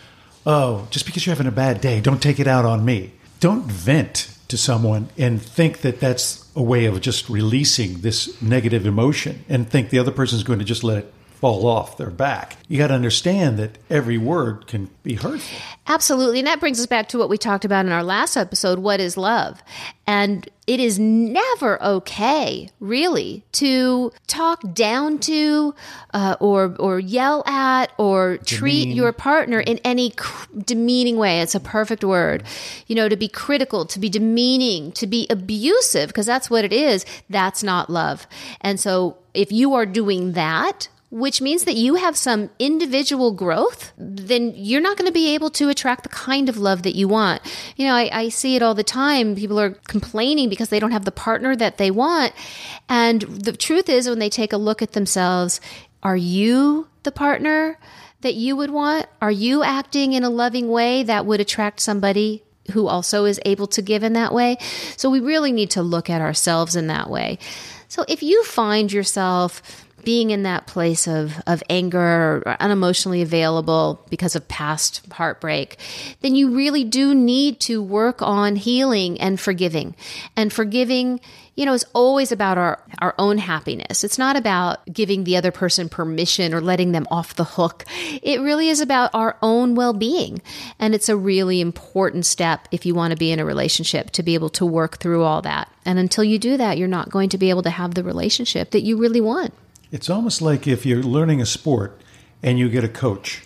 oh, 0.45 0.89
just 0.91 1.07
because 1.07 1.25
you're 1.25 1.35
having 1.35 1.47
a 1.47 1.53
bad 1.53 1.81
day, 1.81 2.01
don't 2.01 2.23
take 2.23 2.41
it 2.41 2.47
out 2.47 2.65
on 2.65 2.85
me. 2.85 3.13
Don't 3.39 3.65
vent 3.65 4.37
to 4.49 4.59
someone 4.59 5.09
and 5.17 5.41
think 5.41 5.83
that 5.83 6.01
that's 6.01 6.51
a 6.57 6.63
way 6.63 6.85
of 6.85 7.01
just 7.01 7.29
releasing 7.29 8.01
this 8.01 8.41
negative 8.43 8.85
emotion 8.85 9.45
and 9.49 9.71
think 9.71 9.91
the 9.91 9.99
other 9.99 10.11
person 10.11 10.37
is 10.37 10.43
going 10.43 10.59
to 10.59 10.65
just 10.65 10.83
let 10.83 10.99
it 10.99 11.15
fall 11.41 11.67
off 11.67 11.97
their 11.97 12.11
back. 12.11 12.59
You 12.69 12.77
got 12.77 12.89
to 12.89 12.95
understand 12.95 13.59
that 13.59 13.79
every 13.89 14.19
word 14.19 14.67
can 14.67 14.91
be 15.03 15.15
hurtful. 15.15 15.59
Absolutely. 15.87 16.41
And 16.41 16.47
that 16.47 16.61
brings 16.61 16.79
us 16.79 16.87
back 16.87 17.09
to 17.09 17.19
what 17.19 17.31
we 17.31 17.39
talked 17.39 17.65
about 17.65 17.87
in 17.87 17.93
our 17.93 18.05
last 18.05 18.37
episode 18.37 18.79
what 18.79 19.01
is 19.01 19.17
love? 19.17 19.63
And 20.07 20.47
it 20.67 20.81
is 20.81 20.99
never 20.99 21.83
okay, 21.83 22.69
really, 22.79 23.43
to 23.53 24.13
talk 24.27 24.75
down 24.75 25.19
to 25.21 25.75
uh, 26.13 26.37
or, 26.41 26.77
or 26.79 27.01
yell 27.01 27.43
at 27.47 27.91
or 27.97 28.37
Demean. 28.37 28.45
treat 28.45 28.89
your 28.89 29.13
partner 29.13 29.61
in 29.61 29.79
any 29.79 30.11
cr- 30.11 30.47
demeaning 30.59 31.17
way. 31.17 31.41
It's 31.41 31.55
a 31.55 31.61
perfect 31.61 32.05
word. 32.05 32.45
You 32.87 32.97
know, 32.97 33.09
to 33.09 33.17
be 33.17 33.29
critical, 33.29 33.87
to 33.87 33.99
be 33.99 34.11
demeaning, 34.11 34.93
to 34.93 35.07
be 35.07 35.27
abusive, 35.31 36.09
because 36.09 36.27
that's 36.27 36.51
what 36.51 36.67
it 36.67 36.73
is. 36.73 37.07
That's 37.31 37.63
not 37.63 37.89
love. 37.89 38.27
And 38.61 38.79
so 38.79 39.17
if 39.33 39.51
you 39.51 39.73
are 39.75 39.87
doing 39.87 40.33
that, 40.33 40.89
which 41.11 41.41
means 41.41 41.65
that 41.65 41.75
you 41.75 41.97
have 41.97 42.17
some 42.17 42.51
individual 42.61 43.33
growth, 43.33 43.93
then 43.97 44.53
you're 44.55 44.81
not 44.81 44.97
going 44.97 45.09
to 45.09 45.13
be 45.13 45.35
able 45.35 45.51
to 45.51 45.69
attract 45.69 46.05
the 46.05 46.09
kind 46.09 46.49
of 46.49 46.57
love 46.57 46.85
that 46.85 46.95
you 46.95 47.09
want. 47.09 47.43
You 47.77 47.89
know, 47.89 47.95
I, 47.95 48.09
I, 48.13 48.29
see 48.29 48.55
it 48.55 48.63
all 48.63 48.75
the 48.75 48.85
time. 48.85 49.35
People 49.35 49.59
are 49.59 49.71
complaining 49.71 50.49
because 50.49 50.69
they 50.69 50.79
don't 50.79 50.93
have 50.93 51.05
the 51.05 51.11
partner 51.11 51.57
that 51.57 51.79
they 51.79 51.91
want. 51.91 52.33
And 52.89 53.23
the 53.23 53.53
truth 53.53 53.89
is, 53.89 54.09
when 54.09 54.21
they 54.21 54.31
take 54.31 54.53
a 54.53 54.57
look 54.57 54.83
at 54.83 54.93
themselves, 54.93 55.61
are 56.03 56.17
you 56.17 56.87
the 57.03 57.13
partner 57.13 57.77
that 58.21 58.35
you 58.35 58.55
would 58.55 58.71
want? 58.71 59.07
Are 59.21 59.33
you 59.33 59.65
acting 59.65 60.13
in 60.13 60.23
a 60.23 60.31
loving 60.31 60.69
way 60.69 61.03
that 61.03 61.27
would 61.27 61.41
attract 61.41 61.81
somebody 61.81 62.45
who 62.73 62.87
also 62.87 63.25
is 63.25 63.41
able 63.45 63.67
to 63.69 63.83
give 63.83 64.05
in 64.05 64.13
that 64.13 64.33
way? 64.33 64.59
So 64.97 65.11
we 65.11 65.19
really 65.19 65.51
need 65.51 65.71
to 65.73 65.83
look 65.83 66.09
at 66.09 66.21
ourselves 66.21 66.77
in 66.77 66.87
that 66.87 67.11
way. 67.11 67.41
So 67.89 68.05
if 68.07 68.23
you 68.23 68.45
find 68.45 68.93
yourself 68.93 69.90
being 70.05 70.31
in 70.31 70.43
that 70.45 70.67
place 70.67 71.07
of, 71.07 71.41
of 71.47 71.63
anger 71.69 72.43
or 72.47 72.57
unemotionally 72.61 73.23
available 73.23 74.05
because 74.11 74.37
of 74.37 74.47
past 74.49 75.07
heartbreak, 75.13 75.79
then 76.21 76.35
you 76.35 76.55
really 76.55 76.85
do 76.85 77.15
need 77.15 77.61
to 77.61 77.83
work 77.83 78.23
on 78.23 78.57
healing 78.57 79.21
and 79.21 79.41
forgiving. 79.41 79.95
And 80.37 80.53
forgiving, 80.53 81.21
you 81.55 81.67
know, 81.67 81.75
is 81.75 81.85
always 81.93 82.33
about 82.33 82.59
our, 82.59 82.83
our 83.01 83.15
own 83.19 83.39
happiness. 83.39 84.05
It's 84.05 84.19
not 84.19 84.37
about 84.37 84.85
giving 84.93 85.25
the 85.25 85.37
other 85.37 85.51
person 85.51 85.89
permission 85.89 86.55
or 86.55 86.61
letting 86.61 86.93
them 86.93 87.07
off 87.11 87.35
the 87.35 87.45
hook. 87.45 87.85
It 88.23 88.41
really 88.41 88.69
is 88.69 88.81
about 88.81 89.11
our 89.15 89.37
own 89.43 89.75
well 89.75 89.93
being. 89.93 90.41
And 90.79 90.95
it's 90.95 91.09
a 91.09 91.17
really 91.17 91.61
important 91.61 92.27
step 92.27 92.67
if 92.71 92.87
you 92.87 92.95
want 92.95 93.13
to 93.13 93.17
be 93.17 93.33
in 93.33 93.41
a 93.41 93.45
relationship 93.45 94.11
to 94.13 94.23
be 94.23 94.35
able 94.35 94.51
to 94.51 94.65
work 94.65 94.99
through 94.99 95.23
all 95.23 95.43
that. 95.43 95.71
And 95.85 95.99
until 95.99 96.25
you 96.25 96.39
do 96.39 96.57
that, 96.57 96.79
you're 96.79 96.89
not 96.89 97.11
going 97.11 97.29
to 97.31 97.39
be 97.39 97.51
able 97.51 97.63
to 97.63 97.71
have 97.71 97.95
the 97.95 98.05
relationship 98.05 98.71
that 98.71 98.83
you 98.83 98.97
really 98.97 99.21
want. 99.21 99.53
It's 99.93 100.09
almost 100.09 100.41
like 100.41 100.69
if 100.69 100.87
you're 100.87 101.03
learning 101.03 101.41
a 101.41 101.47
sport 101.47 102.01
and 102.43 102.59
you 102.59 102.69
get 102.69 102.85
a 102.85 102.89
coach 102.89 103.43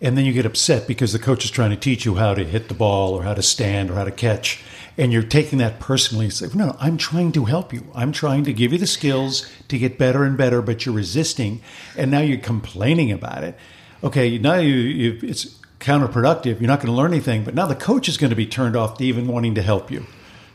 and 0.00 0.18
then 0.18 0.24
you 0.24 0.32
get 0.32 0.44
upset 0.44 0.88
because 0.88 1.12
the 1.12 1.20
coach 1.20 1.44
is 1.44 1.52
trying 1.52 1.70
to 1.70 1.76
teach 1.76 2.04
you 2.04 2.16
how 2.16 2.34
to 2.34 2.44
hit 2.44 2.66
the 2.68 2.74
ball 2.74 3.14
or 3.14 3.22
how 3.22 3.34
to 3.34 3.42
stand 3.42 3.90
or 3.90 3.94
how 3.94 4.04
to 4.04 4.10
catch 4.10 4.62
and 4.98 5.12
you're 5.12 5.22
taking 5.22 5.58
that 5.58 5.80
personally 5.80 6.26
it's 6.26 6.42
no 6.54 6.76
i'm 6.80 6.96
trying 6.96 7.30
to 7.32 7.44
help 7.44 7.72
you. 7.72 7.86
I'm 7.94 8.10
trying 8.10 8.44
to 8.44 8.52
give 8.52 8.72
you 8.72 8.78
the 8.78 8.88
skills 8.88 9.48
to 9.68 9.78
get 9.78 9.96
better 9.96 10.24
and 10.24 10.36
better 10.36 10.60
but 10.62 10.84
you're 10.84 10.94
resisting 10.94 11.60
and 11.96 12.10
now 12.10 12.20
you're 12.20 12.38
complaining 12.38 13.12
about 13.12 13.44
it. 13.44 13.56
Okay 14.02 14.36
now 14.36 14.56
you, 14.56 14.74
you 14.74 15.18
it's 15.22 15.60
counterproductive. 15.78 16.60
You're 16.60 16.68
not 16.68 16.80
going 16.80 16.92
to 16.92 17.00
learn 17.00 17.12
anything 17.12 17.44
but 17.44 17.54
now 17.54 17.66
the 17.66 17.76
coach 17.76 18.08
is 18.08 18.16
going 18.16 18.30
to 18.30 18.36
be 18.36 18.46
turned 18.46 18.74
off 18.74 18.98
to 18.98 19.04
even 19.04 19.28
wanting 19.28 19.54
to 19.54 19.62
help 19.62 19.92
you. 19.92 20.06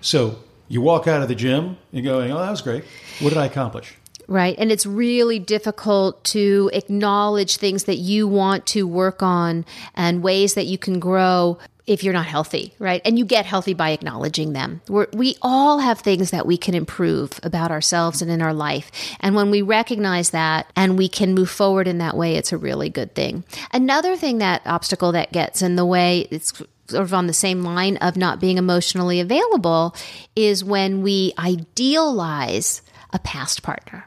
So 0.02 0.40
you 0.68 0.82
walk 0.82 1.08
out 1.08 1.22
of 1.22 1.30
the 1.30 1.36
gym 1.36 1.78
and 1.94 2.04
going 2.04 2.30
oh 2.30 2.40
that 2.40 2.52
was 2.52 2.62
great. 2.62 2.84
What 3.22 3.30
did 3.30 3.38
i 3.38 3.46
accomplish 3.46 3.96
Right. 4.30 4.56
And 4.60 4.72
it's 4.72 4.86
really 4.86 5.40
difficult 5.40 6.24
to 6.26 6.70
acknowledge 6.72 7.58
things 7.58 7.86
that 7.86 7.98
you 7.98 8.28
want 8.28 8.68
to 8.68 8.88
work 8.88 9.24
on 9.24 9.66
and 9.96 10.22
ways 10.22 10.54
that 10.54 10.68
you 10.68 10.78
can 10.78 11.00
grow 11.00 11.58
if 11.88 12.04
you're 12.04 12.14
not 12.14 12.28
healthy, 12.28 12.76
right? 12.78 13.02
And 13.04 13.18
you 13.18 13.26
get 13.26 13.48
healthy 13.48 13.74
by 13.74 13.90
acknowledging 13.90 14.54
them. 14.54 14.82
We're, 14.88 15.08
we 15.12 15.36
all 15.42 15.80
have 15.80 16.02
things 16.02 16.30
that 16.30 16.46
we 16.46 16.56
can 16.58 16.76
improve 16.76 17.40
about 17.42 17.72
ourselves 17.72 18.22
and 18.22 18.30
in 18.30 18.44
our 18.44 18.54
life. 18.54 18.92
And 19.20 19.34
when 19.34 19.50
we 19.50 19.64
recognize 19.64 20.30
that 20.30 20.72
and 20.76 20.96
we 20.96 21.10
can 21.10 21.34
move 21.34 21.50
forward 21.50 21.88
in 21.88 21.98
that 21.98 22.16
way, 22.16 22.36
it's 22.36 22.52
a 22.52 22.58
really 22.60 22.92
good 22.92 23.16
thing. 23.16 23.44
Another 23.74 24.16
thing 24.16 24.38
that 24.38 24.62
obstacle 24.68 25.12
that 25.14 25.32
gets 25.32 25.64
in 25.64 25.76
the 25.76 25.88
way, 25.88 26.28
it's 26.30 26.54
sort 26.88 27.02
of 27.02 27.16
on 27.16 27.26
the 27.26 27.34
same 27.34 27.64
line 27.64 27.98
of 27.98 28.16
not 28.16 28.40
being 28.40 28.60
emotionally 28.60 29.20
available, 29.20 29.96
is 30.36 30.64
when 30.64 31.02
we 31.02 31.34
idealize 31.40 32.84
a 33.12 33.18
past 33.18 33.64
partner. 33.64 34.06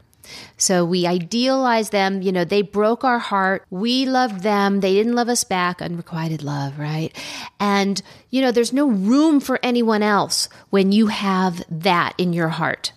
So 0.57 0.85
we 0.85 1.07
idealize 1.07 1.91
them. 1.91 2.23
You 2.23 2.33
know, 2.33 2.45
they 2.45 2.63
broke 2.63 3.05
our 3.05 3.19
heart. 3.19 3.65
We 3.71 4.07
loved 4.07 4.43
them. 4.43 4.81
They 4.81 4.95
didn't 4.95 5.15
love 5.15 5.29
us 5.29 5.45
back. 5.45 5.81
Unrequited 5.81 6.43
love, 6.43 6.79
right? 6.79 7.17
And, 7.61 8.01
you 8.31 8.41
know, 8.41 8.53
there's 8.53 8.73
no 8.73 8.89
room 8.89 9.41
for 9.41 9.59
anyone 9.63 10.03
else 10.03 10.49
when 10.71 10.93
you 10.93 11.09
have 11.09 11.63
that 11.71 12.15
in 12.19 12.33
your 12.33 12.49
heart. 12.49 12.93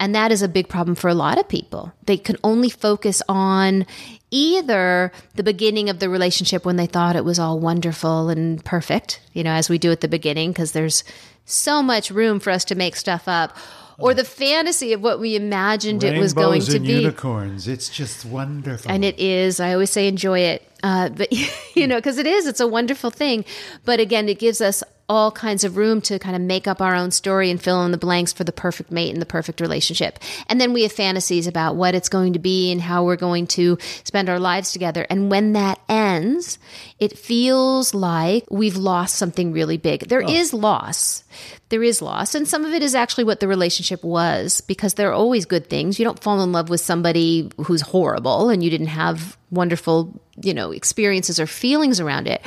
And 0.00 0.14
that 0.14 0.32
is 0.32 0.42
a 0.42 0.48
big 0.48 0.68
problem 0.68 0.94
for 0.94 1.08
a 1.08 1.14
lot 1.14 1.38
of 1.38 1.48
people. 1.48 1.92
They 2.06 2.16
can 2.16 2.36
only 2.42 2.70
focus 2.70 3.22
on 3.28 3.86
either 4.30 5.12
the 5.34 5.42
beginning 5.42 5.90
of 5.90 5.98
the 5.98 6.08
relationship 6.08 6.64
when 6.64 6.76
they 6.76 6.86
thought 6.86 7.16
it 7.16 7.24
was 7.24 7.38
all 7.38 7.58
wonderful 7.58 8.28
and 8.28 8.64
perfect, 8.64 9.20
you 9.32 9.42
know, 9.42 9.52
as 9.52 9.68
we 9.68 9.78
do 9.78 9.90
at 9.90 10.00
the 10.00 10.08
beginning, 10.08 10.52
because 10.52 10.72
there's 10.72 11.04
so 11.44 11.82
much 11.82 12.10
room 12.10 12.40
for 12.40 12.50
us 12.50 12.64
to 12.66 12.74
make 12.74 12.96
stuff 12.96 13.26
up 13.26 13.56
or 13.98 14.14
the 14.14 14.24
fantasy 14.24 14.92
of 14.92 15.02
what 15.02 15.18
we 15.20 15.34
imagined 15.36 16.02
Rainbows 16.02 16.18
it 16.18 16.20
was 16.20 16.34
going 16.34 16.60
to 16.62 16.76
and 16.76 16.86
be. 16.86 16.92
unicorns 16.92 17.66
it's 17.68 17.88
just 17.88 18.24
wonderful 18.24 18.90
And 18.90 19.04
it 19.04 19.18
is. 19.18 19.60
I 19.60 19.72
always 19.72 19.90
say 19.90 20.08
enjoy 20.08 20.40
it. 20.40 20.62
Uh, 20.82 21.08
but, 21.08 21.28
you 21.74 21.86
know, 21.86 21.96
because 21.96 22.18
it 22.18 22.26
is, 22.26 22.46
it's 22.46 22.60
a 22.60 22.66
wonderful 22.66 23.10
thing. 23.10 23.44
But 23.84 24.00
again, 24.00 24.28
it 24.28 24.38
gives 24.38 24.60
us 24.60 24.82
all 25.08 25.32
kinds 25.32 25.64
of 25.64 25.76
room 25.76 26.00
to 26.02 26.18
kind 26.18 26.36
of 26.36 26.42
make 26.42 26.66
up 26.66 26.82
our 26.82 26.94
own 26.94 27.10
story 27.10 27.50
and 27.50 27.62
fill 27.62 27.84
in 27.84 27.92
the 27.92 27.98
blanks 27.98 28.32
for 28.32 28.44
the 28.44 28.52
perfect 28.52 28.90
mate 28.90 29.12
and 29.12 29.22
the 29.22 29.26
perfect 29.26 29.60
relationship. 29.60 30.18
And 30.48 30.60
then 30.60 30.72
we 30.72 30.82
have 30.82 30.92
fantasies 30.92 31.46
about 31.46 31.76
what 31.76 31.94
it's 31.94 32.10
going 32.10 32.34
to 32.34 32.38
be 32.38 32.70
and 32.70 32.80
how 32.80 33.04
we're 33.04 33.16
going 33.16 33.46
to 33.48 33.78
spend 34.04 34.28
our 34.28 34.38
lives 34.38 34.72
together. 34.72 35.06
And 35.08 35.30
when 35.30 35.54
that 35.54 35.80
ends, 35.88 36.58
it 36.98 37.18
feels 37.18 37.94
like 37.94 38.44
we've 38.50 38.76
lost 38.76 39.16
something 39.16 39.52
really 39.52 39.78
big. 39.78 40.08
There 40.08 40.22
oh. 40.22 40.28
is 40.28 40.52
loss. 40.52 41.24
There 41.70 41.82
is 41.82 42.02
loss. 42.02 42.34
And 42.34 42.46
some 42.46 42.64
of 42.64 42.72
it 42.72 42.82
is 42.82 42.94
actually 42.94 43.24
what 43.24 43.40
the 43.40 43.48
relationship 43.48 44.04
was 44.04 44.60
because 44.62 44.94
there 44.94 45.08
are 45.08 45.14
always 45.14 45.46
good 45.46 45.68
things. 45.70 45.98
You 45.98 46.04
don't 46.04 46.22
fall 46.22 46.42
in 46.42 46.52
love 46.52 46.68
with 46.68 46.80
somebody 46.80 47.50
who's 47.58 47.80
horrible 47.80 48.50
and 48.50 48.62
you 48.62 48.70
didn't 48.70 48.88
have 48.88 49.38
wonderful, 49.50 50.20
you 50.42 50.52
know, 50.52 50.72
experiences 50.72 51.40
or 51.40 51.46
feelings 51.46 52.00
around 52.00 52.26
it. 52.26 52.42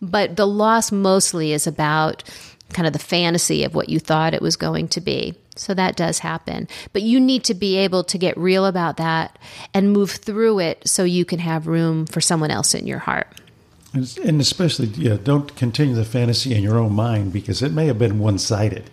But 0.00 0.36
the 0.36 0.46
loss 0.46 0.92
mostly 0.92 1.52
is 1.52 1.66
about 1.66 2.22
kind 2.72 2.86
of 2.86 2.92
the 2.92 2.98
fantasy 2.98 3.64
of 3.64 3.74
what 3.74 3.88
you 3.88 3.98
thought 3.98 4.34
it 4.34 4.42
was 4.42 4.56
going 4.56 4.88
to 4.88 5.00
be. 5.00 5.34
So 5.54 5.72
that 5.74 5.96
does 5.96 6.18
happen. 6.18 6.68
But 6.92 7.02
you 7.02 7.18
need 7.20 7.44
to 7.44 7.54
be 7.54 7.76
able 7.76 8.04
to 8.04 8.18
get 8.18 8.36
real 8.36 8.66
about 8.66 8.98
that 8.98 9.38
and 9.72 9.92
move 9.92 10.10
through 10.10 10.58
it 10.58 10.86
so 10.86 11.04
you 11.04 11.24
can 11.24 11.38
have 11.38 11.66
room 11.66 12.06
for 12.06 12.20
someone 12.20 12.50
else 12.50 12.74
in 12.74 12.86
your 12.86 12.98
heart. 12.98 13.28
And- 13.94 14.40
especially 14.42 14.88
yeah 14.88 15.16
don't 15.22 15.56
continue 15.56 15.94
the 15.94 16.04
fantasy 16.04 16.54
in 16.54 16.62
your 16.62 16.76
own 16.78 16.92
mind 16.92 17.32
because 17.32 17.62
it 17.62 17.72
may 17.72 17.86
have 17.86 17.98
been 17.98 18.18
one-sided 18.18 18.90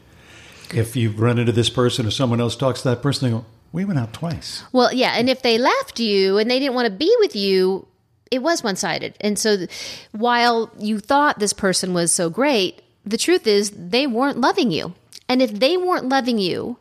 if 0.73 0.95
you 0.95 1.09
run 1.11 1.37
into 1.37 1.51
this 1.51 1.69
person 1.69 2.05
or 2.05 2.11
someone 2.11 2.39
else 2.39 2.55
talks 2.55 2.83
to 2.83 2.89
that 2.89 3.01
person 3.01 3.29
they 3.29 3.35
go 3.37 3.43
we 3.73 3.83
went 3.83 3.99
out 3.99 4.13
twice 4.13 4.63
Well, 4.71 4.93
yeah, 4.93 5.15
and 5.17 5.29
if 5.29 5.41
they 5.41 5.57
left 5.57 5.99
you 5.99 6.37
and 6.37 6.49
they 6.49 6.57
didn't 6.59 6.75
want 6.75 6.85
to 6.85 6.93
be 6.93 7.13
with 7.19 7.35
you, 7.35 7.85
it 8.33 8.41
was 8.41 8.63
one 8.63 8.75
sided. 8.75 9.15
And 9.21 9.37
so 9.37 9.67
while 10.11 10.71
you 10.79 10.97
thought 10.97 11.37
this 11.37 11.53
person 11.53 11.93
was 11.93 12.11
so 12.11 12.31
great, 12.31 12.81
the 13.05 13.17
truth 13.17 13.45
is 13.45 13.69
they 13.69 14.07
weren't 14.07 14.41
loving 14.41 14.71
you. 14.71 14.95
And 15.29 15.39
if 15.39 15.51
they 15.51 15.77
weren't 15.77 16.09
loving 16.09 16.39
you, 16.39 16.77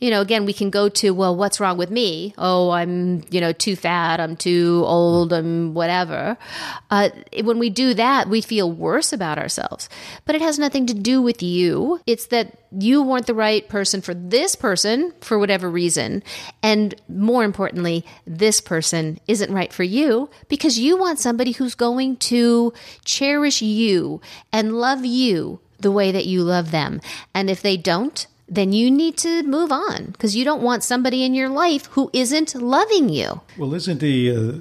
you 0.00 0.10
know, 0.10 0.20
again, 0.20 0.44
we 0.44 0.52
can 0.52 0.70
go 0.70 0.88
to, 0.88 1.10
well, 1.10 1.34
what's 1.34 1.60
wrong 1.60 1.76
with 1.76 1.90
me? 1.90 2.34
Oh, 2.38 2.70
I'm, 2.70 3.24
you 3.30 3.40
know, 3.40 3.52
too 3.52 3.76
fat. 3.76 4.20
I'm 4.20 4.36
too 4.36 4.82
old. 4.86 5.32
I'm 5.32 5.74
whatever. 5.74 6.36
Uh, 6.90 7.10
when 7.42 7.58
we 7.58 7.70
do 7.70 7.94
that, 7.94 8.28
we 8.28 8.40
feel 8.40 8.70
worse 8.70 9.12
about 9.12 9.38
ourselves. 9.38 9.88
But 10.24 10.34
it 10.34 10.42
has 10.42 10.58
nothing 10.58 10.86
to 10.86 10.94
do 10.94 11.20
with 11.20 11.42
you. 11.42 12.00
It's 12.06 12.26
that 12.26 12.56
you 12.70 13.02
weren't 13.02 13.26
the 13.26 13.34
right 13.34 13.68
person 13.68 14.00
for 14.00 14.14
this 14.14 14.54
person 14.54 15.12
for 15.20 15.38
whatever 15.38 15.68
reason. 15.68 16.22
And 16.62 16.94
more 17.08 17.42
importantly, 17.44 18.04
this 18.26 18.60
person 18.60 19.18
isn't 19.26 19.52
right 19.52 19.72
for 19.72 19.84
you 19.84 20.30
because 20.48 20.78
you 20.78 20.96
want 20.96 21.18
somebody 21.18 21.52
who's 21.52 21.74
going 21.74 22.16
to 22.16 22.72
cherish 23.04 23.62
you 23.62 24.20
and 24.52 24.78
love 24.78 25.04
you 25.04 25.60
the 25.80 25.92
way 25.92 26.12
that 26.12 26.26
you 26.26 26.42
love 26.42 26.70
them. 26.70 27.00
And 27.34 27.48
if 27.48 27.62
they 27.62 27.76
don't, 27.76 28.26
then 28.48 28.72
you 28.72 28.90
need 28.90 29.16
to 29.18 29.42
move 29.42 29.70
on 29.70 30.06
because 30.06 30.34
you 30.36 30.44
don't 30.44 30.62
want 30.62 30.82
somebody 30.82 31.24
in 31.24 31.34
your 31.34 31.48
life 31.48 31.86
who 31.92 32.10
isn't 32.12 32.54
loving 32.54 33.08
you. 33.08 33.40
well 33.58 33.74
isn't 33.74 34.00
the 34.00 34.30
uh, 34.36 34.52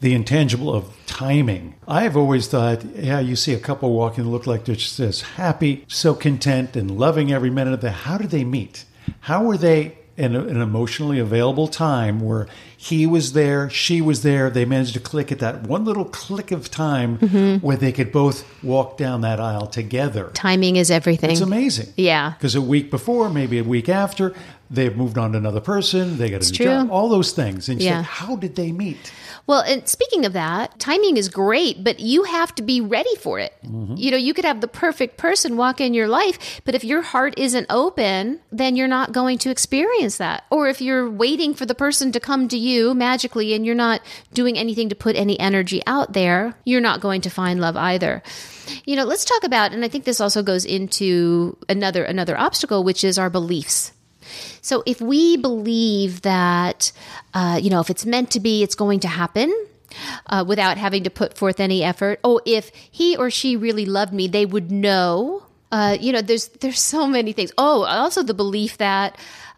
the 0.00 0.14
intangible 0.14 0.72
of 0.74 0.84
timing 1.06 1.74
i 1.88 2.02
have 2.02 2.16
always 2.16 2.46
thought 2.48 2.84
yeah 2.94 3.18
you 3.20 3.34
see 3.36 3.54
a 3.54 3.58
couple 3.58 3.90
walking 3.92 4.24
look 4.24 4.46
like 4.46 4.64
they're 4.64 4.74
just 4.74 5.00
as 5.00 5.20
happy 5.22 5.84
so 5.88 6.14
content 6.14 6.76
and 6.76 6.90
loving 6.98 7.32
every 7.32 7.50
minute 7.50 7.72
of 7.74 7.80
the 7.80 7.90
how 7.90 8.18
did 8.18 8.30
they 8.30 8.44
meet 8.44 8.84
how 9.20 9.42
were 9.42 9.56
they 9.56 9.96
in 10.16 10.34
a- 10.36 10.44
an 10.44 10.60
emotionally 10.60 11.18
available 11.18 11.68
time 11.68 12.20
where 12.20 12.46
he 12.88 13.06
was 13.06 13.32
there 13.32 13.68
she 13.70 14.00
was 14.00 14.22
there 14.22 14.48
they 14.50 14.64
managed 14.64 14.94
to 14.94 15.00
click 15.00 15.32
at 15.32 15.38
that 15.38 15.62
one 15.62 15.84
little 15.84 16.04
click 16.04 16.50
of 16.52 16.70
time 16.70 17.18
mm-hmm. 17.18 17.64
where 17.66 17.76
they 17.76 17.92
could 17.92 18.10
both 18.12 18.44
walk 18.62 18.96
down 18.96 19.20
that 19.22 19.40
aisle 19.40 19.66
together 19.66 20.30
Timing 20.34 20.76
is 20.76 20.90
everything. 20.90 21.30
it's 21.30 21.40
amazing 21.40 21.92
Yeah. 21.96 22.30
because 22.36 22.54
a 22.54 22.60
week 22.60 22.90
before, 22.90 23.28
maybe 23.30 23.58
a 23.58 23.64
week 23.64 23.88
after, 23.88 24.34
they've 24.70 24.96
moved 24.96 25.16
on 25.18 25.32
to 25.32 25.38
another 25.38 25.60
person. 25.60 26.18
They 26.18 26.30
got 26.30 26.42
a 26.42 26.50
new 26.50 26.56
true. 26.56 26.66
job. 26.66 26.90
All 26.90 27.08
those 27.08 27.32
things. 27.32 27.68
And 27.68 27.80
you 27.80 27.88
Yeah. 27.88 28.02
say, 28.02 28.08
how 28.10 28.36
did 28.36 28.56
they 28.56 28.72
meet? 28.72 29.12
Well, 29.46 29.60
and 29.60 29.88
speaking 29.88 30.24
of 30.24 30.32
that, 30.32 30.78
timing 30.80 31.16
is 31.16 31.28
great, 31.28 31.84
but 31.84 32.00
you 32.00 32.24
have 32.24 32.54
to 32.56 32.62
be 32.62 32.80
ready 32.80 33.14
for 33.16 33.38
it. 33.38 33.52
Mm-hmm. 33.64 33.94
You 33.96 34.10
know, 34.10 34.16
you 34.16 34.34
could 34.34 34.44
have 34.44 34.60
the 34.60 34.68
perfect 34.68 35.18
person 35.18 35.56
walk 35.56 35.80
in 35.80 35.94
your 35.94 36.08
life, 36.08 36.60
but 36.64 36.74
if 36.74 36.82
your 36.82 37.02
heart 37.02 37.34
isn't 37.38 37.66
open, 37.70 38.40
then 38.50 38.74
you're 38.74 38.88
not 38.88 39.12
going 39.12 39.38
to 39.38 39.50
experience 39.50 40.18
that. 40.18 40.44
Or 40.50 40.68
if 40.68 40.80
you're 40.80 41.08
waiting 41.08 41.54
for 41.54 41.64
the 41.64 41.74
person 41.74 42.10
to 42.12 42.20
come 42.20 42.48
to 42.48 42.58
you 42.58 42.92
magically 42.94 43.54
and 43.54 43.64
you're 43.64 43.74
not 43.76 44.00
doing 44.34 44.58
anything 44.58 44.88
to 44.88 44.96
put 44.96 45.14
any 45.14 45.38
energy 45.38 45.80
out 45.86 46.12
there, 46.12 46.54
you're 46.64 46.80
not 46.80 47.00
going 47.00 47.20
to 47.20 47.30
find 47.30 47.60
love 47.60 47.76
either. 47.76 48.22
You 48.84 48.96
know, 48.96 49.04
let's 49.04 49.24
talk 49.24 49.44
about 49.44 49.72
and 49.72 49.84
I 49.84 49.88
think 49.88 50.04
this 50.04 50.20
also 50.20 50.42
goes 50.42 50.64
into 50.64 51.56
another 51.68 52.02
another 52.02 52.36
obstacle 52.36 52.82
which 52.82 53.04
is 53.04 53.16
our 53.16 53.30
beliefs. 53.30 53.92
So 54.62 54.82
if 54.86 55.00
we 55.00 55.36
believe 55.36 56.22
that, 56.22 56.92
uh, 57.34 57.58
you 57.62 57.70
know, 57.70 57.80
if 57.80 57.90
it's 57.90 58.06
meant 58.06 58.30
to 58.32 58.40
be, 58.40 58.62
it's 58.62 58.74
going 58.74 59.00
to 59.00 59.08
happen. 59.08 59.54
Uh, 60.26 60.44
without 60.46 60.76
having 60.76 61.04
to 61.04 61.10
put 61.10 61.38
forth 61.38 61.58
any 61.58 61.82
effort. 61.82 62.20
Oh, 62.22 62.38
if 62.44 62.70
he 62.90 63.16
or 63.16 63.30
she 63.30 63.56
really 63.56 63.86
loved 63.86 64.12
me, 64.12 64.28
they 64.28 64.44
would 64.44 64.70
know. 64.70 65.44
Uh, 65.72 65.96
you 65.98 66.12
know, 66.12 66.20
there's 66.20 66.48
there's 66.48 66.80
so 66.80 67.06
many 67.06 67.32
things. 67.32 67.50
Oh, 67.56 67.84
also 67.84 68.22
the 68.22 68.34
belief 68.34 68.76
that 68.76 69.16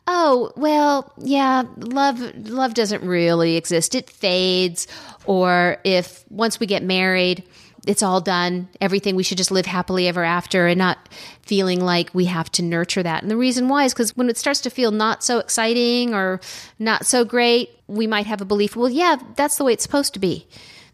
oh, 0.09 0.52
well, 0.57 1.12
yeah, 1.18 1.64
love 1.76 2.20
love 2.48 2.74
doesn't 2.74 3.02
really 3.02 3.57
exist. 3.57 3.94
It 3.94 4.11
fades 4.11 4.88
or 5.26 5.78
if 5.85 6.24
once 6.31 6.59
we 6.59 6.66
get 6.66 6.83
married, 6.83 7.44
it's 7.88 8.03
all 8.03 8.20
done. 8.20 8.68
Everything 8.83 9.16
we 9.16 9.22
should 9.22 9.38
just 9.38 9.51
live 9.51 9.64
happily 9.64 10.09
ever 10.09 10.22
after 10.22 10.66
and 10.66 10.77
not 10.79 10.98
feeling 11.40 11.81
like 11.81 12.11
we 12.12 12.27
have 12.27 12.53
to 12.53 12.62
nurture 12.62 13.03
that. 13.03 13.22
And 13.22 13.31
the 13.31 13.37
reason 13.37 13.66
why 13.66 13.85
is 13.85 13.94
because 13.94 14.14
when 14.14 14.29
it 14.29 14.37
starts 14.37 14.61
to 14.61 14.70
feel 14.70 14.90
not 14.90 15.24
so 15.24 15.38
exciting 15.38 16.12
or 16.12 16.38
not 16.79 17.07
so 17.07 17.24
great, 17.24 17.70
we 17.87 18.07
might 18.07 18.27
have 18.27 18.42
a 18.42 18.44
belief, 18.44 18.77
well, 18.77 18.90
yeah, 18.90 19.16
that's 19.37 19.57
the 19.57 19.64
way 19.64 19.72
it's 19.72 19.83
supposed 19.83 20.12
to 20.12 20.20
be. 20.20 20.46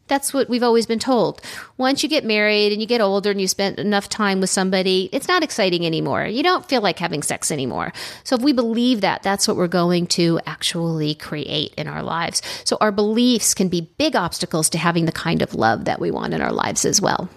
That's 0.06 0.34
what 0.34 0.50
we've 0.50 0.62
always 0.62 0.86
been 0.86 0.98
told. 0.98 1.40
Once 1.78 2.02
you 2.02 2.08
get 2.08 2.24
married 2.24 2.72
and 2.72 2.80
you 2.80 2.86
get 2.86 3.00
older 3.00 3.30
and 3.30 3.40
you 3.40 3.48
spend 3.48 3.78
enough 3.78 4.08
time 4.08 4.40
with 4.40 4.50
somebody, 4.50 5.08
it's 5.12 5.28
not 5.28 5.42
exciting 5.42 5.86
anymore. 5.86 6.26
You 6.26 6.42
don't 6.42 6.66
feel 6.66 6.82
like 6.82 6.98
having 6.98 7.22
sex 7.22 7.50
anymore. 7.50 7.92
So 8.22 8.36
if 8.36 8.42
we 8.42 8.52
believe 8.52 9.00
that, 9.00 9.22
that's 9.22 9.48
what 9.48 9.56
we're 9.56 9.66
going 9.66 10.06
to 10.08 10.40
actually 10.44 11.14
create 11.14 11.72
in 11.74 11.88
our 11.88 12.02
lives. 12.02 12.42
So 12.64 12.76
our 12.82 12.92
beliefs 12.92 13.54
can 13.54 13.68
be 13.68 13.80
big 13.96 14.14
obstacles 14.14 14.68
to 14.70 14.78
having 14.78 15.06
the 15.06 15.12
kind 15.12 15.40
of 15.40 15.54
love 15.54 15.86
that 15.86 16.00
we 16.00 16.10
want 16.10 16.34
in 16.34 16.42
our 16.42 16.52
lives 16.52 16.84
as 16.84 17.00
well. 17.00 17.30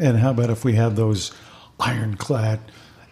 And 0.00 0.18
how 0.18 0.30
about 0.30 0.50
if 0.50 0.64
we 0.64 0.74
have 0.74 0.96
those 0.96 1.32
ironclad 1.78 2.60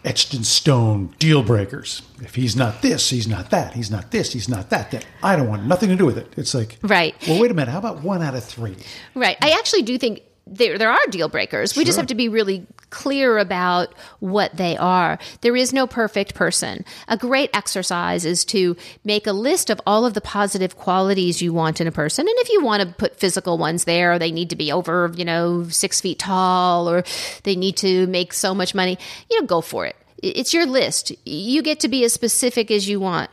etched 0.07 0.33
in 0.33 0.45
stone 0.45 1.15
deal 1.19 1.43
breakers. 1.43 2.03
If 2.23 2.37
he's 2.37 2.57
not 2.57 2.81
this, 2.81 3.11
he's 3.11 3.27
not 3.27 3.51
that. 3.51 3.75
He's 3.75 3.91
not 3.91 4.13
this, 4.13 4.33
he's 4.33 4.49
not 4.49 4.71
that. 4.71 4.93
Then 4.93 5.03
I 5.23 5.37
don't 5.37 5.49
want 5.49 5.65
nothing 5.65 5.89
to 5.91 5.97
do 5.97 6.07
with 6.07 6.17
it. 6.17 6.33
It's 6.37 6.55
like, 6.55 6.79
right. 6.83 7.15
Well, 7.27 7.41
wait 7.41 7.51
a 7.51 7.55
minute. 7.55 7.71
How 7.71 7.79
about 7.79 8.03
one 8.03 8.23
out 8.23 8.35
of 8.35 8.45
three? 8.45 8.77
Right. 9.15 9.37
I 9.43 9.51
actually 9.51 9.83
do 9.83 9.99
think 9.99 10.23
there 10.47 10.79
there 10.79 10.91
are 10.91 11.07
deal 11.11 11.29
breakers. 11.29 11.77
We 11.77 11.85
just 11.85 11.99
have 11.99 12.07
to 12.07 12.15
be 12.15 12.29
really 12.29 12.67
clear 12.91 13.39
about 13.39 13.93
what 14.21 14.57
they 14.57 14.77
are. 14.77 15.19
There 15.41 15.57
is 15.57 15.73
no 15.73 15.87
perfect 15.87 16.35
person. 16.35 16.85
A 17.09 17.17
great 17.17 17.51
exercise 17.53 18.25
is 18.25 18.45
to 18.47 18.77
make 19.05 19.27
a 19.27 19.33
list 19.33 19.71
of 19.71 19.81
all 19.87 20.07
of 20.07 20.15
the 20.15 20.21
positive 20.21 20.77
qualities 20.77 21.43
you 21.43 21.53
want 21.53 21.81
in 21.81 21.89
a 21.89 21.93
person. 21.93 22.29
And 22.29 22.39
if 22.39 22.51
you 22.51 22.63
want 22.63 22.83
to 22.83 22.95
put 22.95 23.19
physical 23.19 23.59
ones 23.59 23.85
there, 23.85 24.19
they 24.19 24.31
need 24.31 24.51
to 24.51 24.57
be 24.57 24.71
over, 24.71 25.13
you 25.17 25.25
know, 25.25 25.65
six 25.69 26.01
feet 26.01 26.21
tall 26.21 26.89
or 26.89 27.03
they 27.43 27.57
need 27.57 27.77
to 27.79 28.07
make 28.07 28.33
so 28.33 28.55
much 28.55 28.75
money, 28.75 28.99
you 29.29 29.41
know, 29.41 29.47
go 29.47 29.61
for 29.61 29.85
it. 29.85 29.97
It's 30.23 30.55
your 30.55 30.65
list. 30.65 31.13
You 31.27 31.63
get 31.63 31.81
to 31.81 31.89
be 31.89 32.05
as 32.05 32.13
specific 32.13 32.71
as 32.71 32.89
you 32.89 33.01
want. 33.01 33.31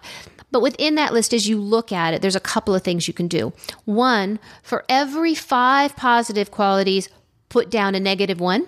But 0.54 0.62
within 0.62 0.96
that 0.96 1.12
list, 1.12 1.34
as 1.34 1.50
you 1.50 1.60
look 1.60 1.92
at 1.92 2.14
it, 2.14 2.22
there's 2.22 2.36
a 2.38 2.40
couple 2.40 2.74
of 2.74 2.82
things 2.84 3.08
you 3.10 3.14
can 3.14 3.28
do. 3.28 3.52
One, 3.84 4.40
for 4.62 4.86
every 4.88 5.36
five 5.36 5.98
positive 5.98 6.50
qualities, 6.52 7.10
put 7.50 7.70
down 7.70 7.96
a 7.96 8.00
negative 8.00 8.40
one. 8.40 8.68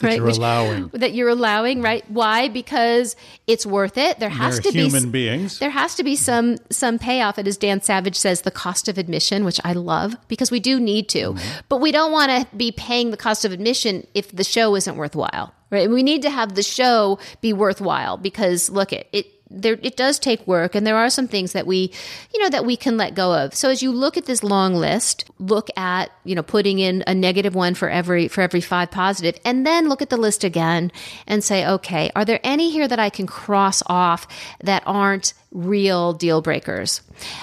Right, 0.00 0.10
That 0.10 0.16
you're 0.16 0.26
Which- 0.26 0.36
allowing. 0.38 0.88
that 0.94 1.12
you're 1.14 1.28
allowing, 1.28 1.80
right? 1.80 2.04
Why? 2.10 2.48
Because 2.48 3.14
it's 3.46 3.64
worth 3.64 3.96
it. 3.98 4.18
There 4.18 4.30
has 4.30 4.54
They're 4.58 4.72
to 4.72 4.76
be 4.78 4.82
human 4.88 5.10
beings. 5.12 5.60
There 5.60 5.70
has 5.70 5.94
to 5.94 6.02
be 6.02 6.16
some 6.16 6.56
some 6.70 6.98
payoff. 6.98 7.38
It 7.38 7.46
as 7.46 7.56
Dan 7.56 7.80
Savage 7.82 8.16
says, 8.16 8.42
the 8.42 8.50
cost 8.50 8.88
of 8.88 8.98
admission, 8.98 9.44
which 9.44 9.60
I 9.64 9.74
love 9.74 10.16
because 10.26 10.50
we 10.50 10.58
do 10.58 10.80
need 10.80 11.08
to, 11.10 11.34
Mm-hmm. 11.34 11.60
but 11.68 11.76
we 11.80 11.92
don't 11.92 12.10
want 12.10 12.30
to 12.32 12.56
be 12.56 12.72
paying 12.72 13.12
the 13.12 13.16
cost 13.16 13.44
of 13.44 13.52
admission 13.52 14.04
if 14.14 14.32
the 14.34 14.42
show 14.44 14.74
isn't 14.74 14.96
worthwhile, 14.96 15.54
right? 15.70 15.88
We 15.88 16.02
need 16.02 16.22
to 16.22 16.30
have 16.30 16.56
the 16.56 16.64
show 16.64 17.20
be 17.40 17.52
worthwhile 17.52 18.16
because 18.16 18.70
look, 18.70 18.92
it 18.92 19.06
it 19.12 19.26
there 19.52 19.78
it 19.82 19.96
does 19.96 20.18
take 20.18 20.46
work 20.46 20.74
and 20.74 20.86
there 20.86 20.96
are 20.96 21.10
some 21.10 21.28
things 21.28 21.52
that 21.52 21.66
we 21.66 21.92
you 22.32 22.42
know 22.42 22.48
that 22.48 22.64
we 22.64 22.76
can 22.76 22.96
let 22.96 23.14
go 23.14 23.32
of. 23.34 23.54
So 23.54 23.70
as 23.70 23.82
you 23.82 23.92
look 23.92 24.16
at 24.16 24.26
this 24.26 24.42
long 24.42 24.74
list 24.74 25.30
look 25.38 25.68
at 25.76 26.10
you 26.24 26.34
know 26.34 26.42
putting 26.42 26.78
in 26.78 27.02
a 27.06 27.14
negative 27.14 27.54
one 27.54 27.74
for 27.74 27.88
every 27.90 28.28
for 28.28 28.40
every 28.40 28.60
five 28.60 28.90
positive 28.90 29.38
and 29.44 29.66
then 29.66 29.88
look 29.88 30.02
at 30.02 30.10
the 30.10 30.16
list 30.16 30.44
again 30.44 30.92
and 31.26 31.42
say 31.42 31.66
okay 31.66 32.10
are 32.14 32.24
there 32.24 32.40
any 32.42 32.70
here 32.70 32.88
that 32.88 32.98
i 32.98 33.10
can 33.10 33.26
cross 33.26 33.82
off 33.86 34.26
that 34.62 34.82
aren't 34.86 35.34
real 35.52 36.14
deal 36.14 36.40
breakers. 36.40 37.02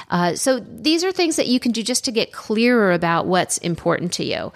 Uh, 0.09 0.35
so 0.35 0.59
these 0.59 1.03
are 1.03 1.11
things 1.11 1.35
that 1.35 1.47
you 1.47 1.59
can 1.59 1.71
do 1.71 1.83
just 1.83 2.05
to 2.05 2.11
get 2.11 2.31
clearer 2.31 2.91
about 2.91 3.27
what's 3.27 3.57
important 3.59 4.11
to 4.13 4.23
you. 4.25 4.51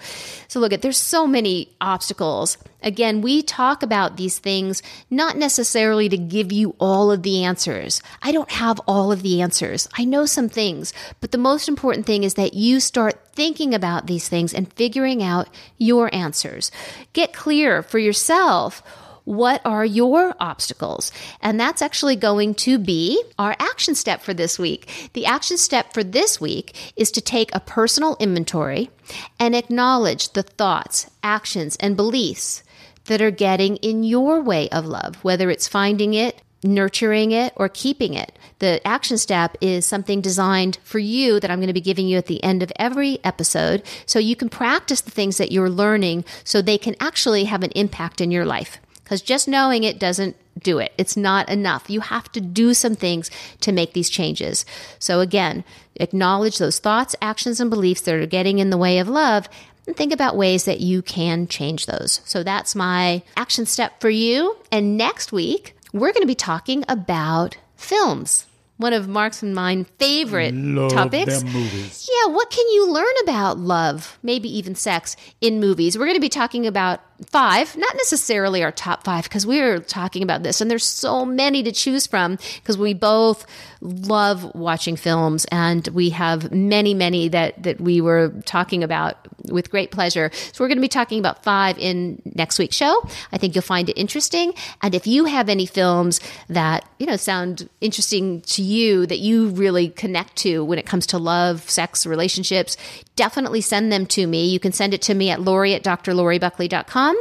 So 0.48 0.60
look 0.60 0.72
at 0.72 0.82
there's 0.82 0.98
so 0.98 1.26
many 1.26 1.74
obstacles. 1.80 2.58
Again 2.82 3.22
we 3.22 3.42
talk 3.42 3.82
about 3.82 4.16
these 4.16 4.38
things 4.38 4.82
not 5.08 5.36
necessarily 5.36 6.08
to 6.08 6.18
give 6.18 6.52
you 6.52 6.74
all 6.78 7.10
of 7.10 7.22
the 7.22 7.44
answers. 7.44 8.02
I 8.22 8.32
don't 8.32 8.50
have 8.50 8.80
all 8.86 9.12
of 9.12 9.22
the 9.22 9.40
answers. 9.40 9.88
I 9.96 10.04
know 10.04 10.26
some 10.26 10.48
things 10.48 10.92
but 11.20 11.30
the 11.30 11.38
most 11.38 11.68
important 11.68 12.06
thing 12.06 12.24
is 12.24 12.34
that 12.34 12.54
you 12.54 12.80
start 12.80 13.28
thinking 13.32 13.72
about 13.72 14.06
these 14.06 14.28
things 14.28 14.52
and 14.52 14.72
figuring 14.72 15.22
out 15.22 15.48
your 15.78 16.12
answers. 16.14 16.70
Get 17.12 17.32
clear 17.32 17.82
for 17.82 17.98
yourself 17.98 18.82
what 19.24 19.62
are 19.64 19.84
your 19.84 20.34
obstacles? 20.38 21.10
And 21.40 21.58
that's 21.58 21.82
actually 21.82 22.16
going 22.16 22.54
to 22.56 22.78
be 22.78 23.22
our 23.38 23.56
action 23.58 23.94
step 23.94 24.22
for 24.22 24.34
this 24.34 24.58
week. 24.58 25.10
The 25.14 25.26
action 25.26 25.56
step 25.56 25.92
for 25.94 26.04
this 26.04 26.40
week 26.40 26.92
is 26.96 27.10
to 27.12 27.20
take 27.20 27.54
a 27.54 27.60
personal 27.60 28.16
inventory 28.20 28.90
and 29.38 29.54
acknowledge 29.54 30.32
the 30.32 30.42
thoughts, 30.42 31.10
actions, 31.22 31.76
and 31.76 31.96
beliefs 31.96 32.62
that 33.06 33.22
are 33.22 33.30
getting 33.30 33.76
in 33.76 34.04
your 34.04 34.40
way 34.40 34.68
of 34.70 34.86
love, 34.86 35.16
whether 35.22 35.50
it's 35.50 35.68
finding 35.68 36.14
it, 36.14 36.40
nurturing 36.62 37.32
it, 37.32 37.52
or 37.56 37.68
keeping 37.68 38.14
it. 38.14 38.38
The 38.58 38.86
action 38.86 39.18
step 39.18 39.56
is 39.60 39.84
something 39.84 40.22
designed 40.22 40.78
for 40.82 40.98
you 40.98 41.38
that 41.40 41.50
I'm 41.50 41.58
going 41.58 41.66
to 41.68 41.74
be 41.74 41.80
giving 41.82 42.08
you 42.08 42.16
at 42.16 42.26
the 42.26 42.42
end 42.42 42.62
of 42.62 42.72
every 42.76 43.18
episode 43.22 43.82
so 44.06 44.18
you 44.18 44.36
can 44.36 44.48
practice 44.48 45.02
the 45.02 45.10
things 45.10 45.36
that 45.36 45.52
you're 45.52 45.68
learning 45.68 46.24
so 46.42 46.62
they 46.62 46.78
can 46.78 46.96
actually 47.00 47.44
have 47.44 47.62
an 47.62 47.72
impact 47.72 48.22
in 48.22 48.30
your 48.30 48.46
life 48.46 48.78
because 49.04 49.22
just 49.22 49.46
knowing 49.46 49.84
it 49.84 49.98
doesn't 49.98 50.36
do 50.58 50.78
it. 50.78 50.92
It's 50.96 51.16
not 51.16 51.48
enough. 51.48 51.90
You 51.90 52.00
have 52.00 52.30
to 52.32 52.40
do 52.40 52.74
some 52.74 52.94
things 52.94 53.30
to 53.60 53.72
make 53.72 53.92
these 53.92 54.10
changes. 54.10 54.64
So, 54.98 55.20
again, 55.20 55.64
acknowledge 55.96 56.58
those 56.58 56.78
thoughts, 56.78 57.14
actions, 57.20 57.60
and 57.60 57.70
beliefs 57.70 58.00
that 58.02 58.14
are 58.14 58.26
getting 58.26 58.58
in 58.58 58.70
the 58.70 58.78
way 58.78 58.98
of 58.98 59.08
love 59.08 59.48
and 59.86 59.94
think 59.96 60.12
about 60.12 60.36
ways 60.36 60.64
that 60.64 60.80
you 60.80 61.02
can 61.02 61.46
change 61.46 61.86
those. 61.86 62.20
So, 62.24 62.42
that's 62.42 62.74
my 62.74 63.22
action 63.36 63.66
step 63.66 64.00
for 64.00 64.10
you. 64.10 64.56
And 64.72 64.96
next 64.96 65.32
week, 65.32 65.76
we're 65.92 66.12
going 66.12 66.22
to 66.22 66.26
be 66.26 66.34
talking 66.34 66.84
about 66.88 67.56
films. 67.76 68.46
One 68.76 68.92
of 68.92 69.06
Mark's 69.06 69.40
and 69.40 69.54
mine 69.54 69.84
favorite 69.98 70.52
Love 70.52 70.90
topics. 70.90 71.44
Yeah, 71.44 72.32
what 72.32 72.50
can 72.50 72.68
you 72.70 72.90
learn 72.90 73.14
about 73.22 73.56
love, 73.56 74.18
maybe 74.22 74.48
even 74.56 74.74
sex, 74.74 75.16
in 75.40 75.60
movies? 75.60 75.96
We're 75.96 76.06
going 76.06 76.16
to 76.16 76.20
be 76.20 76.28
talking 76.28 76.66
about 76.66 77.00
five, 77.26 77.76
not 77.76 77.94
necessarily 77.94 78.64
our 78.64 78.72
top 78.72 79.04
five, 79.04 79.24
because 79.24 79.46
we're 79.46 79.78
talking 79.78 80.24
about 80.24 80.42
this, 80.42 80.60
and 80.60 80.68
there's 80.68 80.84
so 80.84 81.24
many 81.24 81.62
to 81.62 81.70
choose 81.70 82.08
from 82.08 82.36
because 82.56 82.76
we 82.76 82.94
both 82.94 83.46
love 83.80 84.52
watching 84.56 84.96
films, 84.96 85.44
and 85.52 85.86
we 85.88 86.10
have 86.10 86.50
many, 86.50 86.94
many 86.94 87.28
that 87.28 87.62
that 87.62 87.80
we 87.80 88.00
were 88.00 88.30
talking 88.44 88.82
about 88.82 89.28
with 89.50 89.70
great 89.70 89.90
pleasure. 89.90 90.30
So 90.52 90.62
we're 90.62 90.68
going 90.68 90.78
to 90.78 90.82
be 90.82 90.88
talking 90.88 91.18
about 91.18 91.44
five 91.44 91.78
in 91.78 92.20
next 92.24 92.58
week's 92.58 92.76
show. 92.76 93.06
I 93.32 93.38
think 93.38 93.54
you'll 93.54 93.62
find 93.62 93.88
it 93.88 93.94
interesting, 93.98 94.54
and 94.82 94.94
if 94.94 95.06
you 95.06 95.24
have 95.26 95.48
any 95.48 95.66
films 95.66 96.20
that 96.48 96.84
you 96.98 97.06
know 97.06 97.16
sound 97.16 97.68
interesting 97.80 98.40
to 98.42 98.62
you 98.62 99.06
that 99.06 99.18
you 99.18 99.48
really 99.50 99.88
connect 99.88 100.36
to 100.36 100.64
when 100.64 100.78
it 100.78 100.86
comes 100.86 101.06
to 101.06 101.18
love, 101.18 101.68
sex, 101.68 102.06
relationships, 102.06 102.76
definitely 103.16 103.60
send 103.60 103.92
them 103.92 104.06
to 104.06 104.26
me. 104.26 104.46
You 104.46 104.58
can 104.58 104.72
send 104.72 104.94
it 104.94 105.02
to 105.02 105.14
me 105.14 105.30
at 105.30 105.40
Lori 105.40 105.74
at 105.74 105.84
drloribuckley.com. 105.84 107.16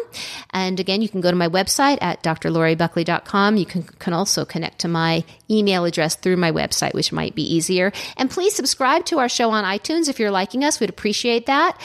And 0.52 0.80
again, 0.80 1.02
you 1.02 1.10
can 1.10 1.22
go 1.22 1.30
to 1.30 1.38
my 1.38 1.48
website 1.48 2.00
at 2.02 2.24
drloribuckley.com. 2.24 3.58
You 3.58 3.66
can, 3.66 3.84
can 3.84 4.14
also 4.14 4.46
connect 4.46 4.80
to 4.80 4.88
my 4.88 5.24
email 5.50 5.86
address 5.86 6.16
through 6.16 6.38
my 6.38 6.52
website, 6.52 6.94
which 6.94 7.12
might 7.12 7.36
be 7.36 7.44
easier. 7.44 7.92
And 8.18 8.30
please 8.30 8.56
subscribe 8.56 9.06
to 9.06 9.20
our 9.20 9.30
show 9.30 9.52
on 9.52 9.64
iTunes 9.64 10.10
if 10.10 10.20
you're 10.20 10.32
liking 10.32 10.64
us. 10.64 10.80
We'd 10.80 10.90
appreciate 10.90 11.46
that. 11.46 11.80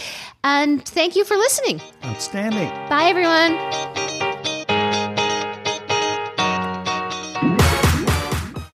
And 0.45 0.85
thank 0.85 1.17
you 1.17 1.25
for 1.25 1.37
listening. 1.37 1.81
Outstanding. 2.05 2.69
Bye, 2.89 3.09
everyone. 3.11 4.08